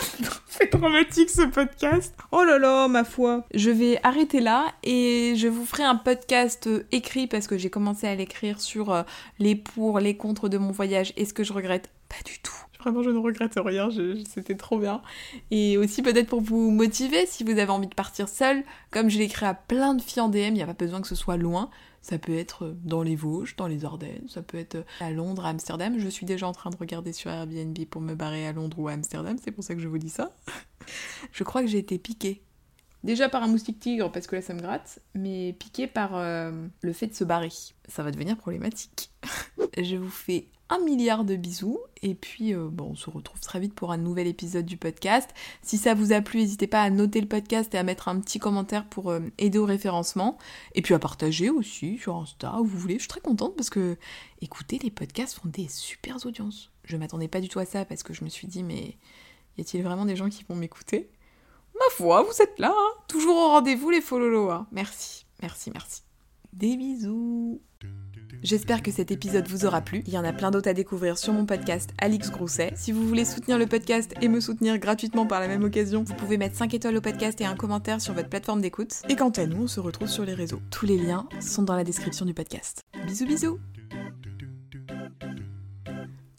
C'est 0.46 0.72
dramatique 0.72 1.28
ce 1.28 1.42
podcast. 1.42 2.16
Oh 2.32 2.44
là 2.44 2.58
là, 2.58 2.88
ma 2.88 3.04
foi. 3.04 3.44
Je 3.52 3.68
vais 3.68 4.00
arrêter 4.02 4.40
là 4.40 4.72
et 4.82 5.34
je 5.36 5.48
vous 5.48 5.66
ferai 5.66 5.82
un 5.82 5.96
podcast 5.96 6.66
euh, 6.66 6.86
écrit 6.92 7.26
parce 7.26 7.46
que 7.46 7.58
j'ai 7.58 7.68
commencé 7.68 8.06
à 8.06 8.14
l'écrire 8.14 8.58
sur 8.58 8.90
euh, 8.90 9.02
les 9.38 9.54
pour, 9.54 10.00
les 10.00 10.16
contre 10.16 10.48
de 10.48 10.56
mon 10.56 10.70
voyage 10.70 11.12
et 11.18 11.26
ce 11.26 11.34
que 11.34 11.44
je 11.44 11.52
regrette. 11.52 11.90
Pas 12.08 12.22
du 12.24 12.38
tout. 12.38 12.54
Vraiment, 12.80 13.02
je 13.02 13.10
ne 13.10 13.18
regrette 13.18 13.52
rien, 13.56 13.90
c'était 14.26 14.56
trop 14.56 14.78
bien. 14.78 15.02
Et 15.50 15.76
aussi 15.76 16.00
peut-être 16.00 16.28
pour 16.28 16.40
vous 16.40 16.70
motiver, 16.70 17.26
si 17.26 17.44
vous 17.44 17.58
avez 17.58 17.68
envie 17.68 17.88
de 17.88 17.94
partir 17.94 18.30
seul, 18.30 18.64
comme 18.90 19.10
je 19.10 19.18
l'ai 19.18 19.24
écrit 19.24 19.44
à 19.44 19.52
plein 19.52 19.92
de 19.92 20.00
filles 20.00 20.22
en 20.22 20.30
DM, 20.30 20.38
il 20.38 20.52
n'y 20.54 20.62
a 20.62 20.66
pas 20.66 20.72
besoin 20.72 21.02
que 21.02 21.08
ce 21.08 21.14
soit 21.16 21.36
loin. 21.36 21.68
Ça 22.06 22.18
peut 22.18 22.36
être 22.36 22.72
dans 22.84 23.02
les 23.02 23.16
Vosges, 23.16 23.56
dans 23.56 23.66
les 23.66 23.84
Ardennes, 23.84 24.28
ça 24.28 24.40
peut 24.40 24.58
être 24.58 24.84
à 25.00 25.10
Londres, 25.10 25.44
à 25.44 25.48
Amsterdam. 25.48 25.98
Je 25.98 26.06
suis 26.06 26.24
déjà 26.24 26.46
en 26.46 26.52
train 26.52 26.70
de 26.70 26.76
regarder 26.76 27.12
sur 27.12 27.32
Airbnb 27.32 27.76
pour 27.90 28.00
me 28.00 28.14
barrer 28.14 28.46
à 28.46 28.52
Londres 28.52 28.78
ou 28.78 28.86
à 28.86 28.92
Amsterdam, 28.92 29.36
c'est 29.42 29.50
pour 29.50 29.64
ça 29.64 29.74
que 29.74 29.80
je 29.80 29.88
vous 29.88 29.98
dis 29.98 30.08
ça. 30.08 30.30
je 31.32 31.42
crois 31.42 31.62
que 31.62 31.66
j'ai 31.66 31.78
été 31.78 31.98
piquée. 31.98 32.42
Déjà 33.02 33.28
par 33.28 33.42
un 33.42 33.48
moustique 33.48 33.80
tigre, 33.80 34.12
parce 34.12 34.28
que 34.28 34.36
là 34.36 34.42
ça 34.42 34.54
me 34.54 34.60
gratte, 34.60 35.00
mais 35.16 35.52
piquée 35.54 35.88
par 35.88 36.14
euh, 36.14 36.68
le 36.80 36.92
fait 36.92 37.08
de 37.08 37.14
se 37.14 37.24
barrer. 37.24 37.50
Ça 37.88 38.04
va 38.04 38.12
devenir 38.12 38.36
problématique. 38.36 39.10
je 39.76 39.96
vous 39.96 40.08
fais 40.08 40.46
un 40.68 40.78
milliard 40.80 41.24
de 41.24 41.36
bisous 41.36 41.78
et 42.02 42.14
puis 42.14 42.52
euh, 42.52 42.68
on 42.80 42.94
se 42.94 43.08
retrouve 43.10 43.40
très 43.40 43.60
vite 43.60 43.74
pour 43.74 43.92
un 43.92 43.96
nouvel 43.96 44.26
épisode 44.26 44.66
du 44.66 44.76
podcast. 44.76 45.30
Si 45.62 45.78
ça 45.78 45.94
vous 45.94 46.12
a 46.12 46.20
plu, 46.20 46.40
n'hésitez 46.40 46.66
pas 46.66 46.82
à 46.82 46.90
noter 46.90 47.20
le 47.20 47.28
podcast 47.28 47.74
et 47.74 47.78
à 47.78 47.82
mettre 47.82 48.08
un 48.08 48.20
petit 48.20 48.38
commentaire 48.38 48.88
pour 48.88 49.10
euh, 49.10 49.20
aider 49.38 49.58
au 49.58 49.64
référencement 49.64 50.38
et 50.74 50.82
puis 50.82 50.94
à 50.94 50.98
partager 50.98 51.50
aussi 51.50 51.98
sur 51.98 52.16
Insta 52.16 52.60
où 52.60 52.64
vous 52.64 52.78
voulez. 52.78 52.94
Je 52.94 53.00
suis 53.00 53.08
très 53.08 53.20
contente 53.20 53.54
parce 53.56 53.70
que 53.70 53.96
écoutez, 54.40 54.78
les 54.78 54.90
podcasts 54.90 55.38
font 55.38 55.48
des 55.48 55.68
super 55.68 56.24
audiences. 56.26 56.72
Je 56.84 56.96
m'attendais 56.96 57.28
pas 57.28 57.40
du 57.40 57.48
tout 57.48 57.58
à 57.58 57.64
ça 57.64 57.84
parce 57.84 58.02
que 58.02 58.12
je 58.12 58.24
me 58.24 58.28
suis 58.28 58.48
dit 58.48 58.62
mais 58.62 58.96
y 59.58 59.60
a-t-il 59.60 59.82
vraiment 59.82 60.04
des 60.04 60.16
gens 60.16 60.28
qui 60.28 60.44
vont 60.48 60.56
m'écouter? 60.56 61.10
Ma 61.74 61.94
foi, 61.94 62.22
vous 62.22 62.42
êtes 62.42 62.58
là, 62.58 62.72
hein 62.74 63.02
toujours 63.06 63.36
au 63.36 63.48
rendez-vous 63.50 63.90
les 63.90 64.00
follow 64.00 64.50
hein 64.50 64.66
Merci, 64.72 65.26
merci, 65.42 65.70
merci. 65.70 66.02
Des 66.52 66.76
bisous 66.76 67.60
J'espère 68.42 68.82
que 68.82 68.90
cet 68.90 69.10
épisode 69.10 69.48
vous 69.48 69.64
aura 69.64 69.80
plu. 69.80 70.02
Il 70.06 70.12
y 70.12 70.18
en 70.18 70.24
a 70.24 70.32
plein 70.32 70.50
d'autres 70.50 70.68
à 70.68 70.74
découvrir 70.74 71.18
sur 71.18 71.32
mon 71.32 71.46
podcast 71.46 71.90
Alix 71.98 72.30
Grousset. 72.30 72.72
Si 72.76 72.92
vous 72.92 73.06
voulez 73.06 73.24
soutenir 73.24 73.58
le 73.58 73.66
podcast 73.66 74.14
et 74.20 74.28
me 74.28 74.40
soutenir 74.40 74.78
gratuitement 74.78 75.26
par 75.26 75.40
la 75.40 75.48
même 75.48 75.64
occasion, 75.64 76.04
vous 76.04 76.14
pouvez 76.14 76.36
mettre 76.36 76.56
5 76.56 76.74
étoiles 76.74 76.96
au 76.96 77.00
podcast 77.00 77.40
et 77.40 77.44
un 77.44 77.56
commentaire 77.56 78.00
sur 78.00 78.14
votre 78.14 78.28
plateforme 78.28 78.60
d'écoute. 78.60 79.02
Et 79.08 79.16
quant 79.16 79.30
à 79.30 79.46
nous, 79.46 79.64
on 79.64 79.68
se 79.68 79.80
retrouve 79.80 80.08
sur 80.08 80.24
les 80.24 80.34
réseaux. 80.34 80.60
Tous 80.70 80.86
les 80.86 80.98
liens 80.98 81.28
sont 81.40 81.62
dans 81.62 81.76
la 81.76 81.84
description 81.84 82.24
du 82.24 82.34
podcast. 82.34 82.82
Bisous 83.06 83.26
bisous 83.26 83.58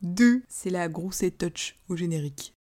2. 0.04 0.44
C'est 0.48 0.70
la 0.70 0.88
Grousset 0.88 1.32
Touch 1.32 1.76
au 1.90 1.96
générique. 1.96 2.54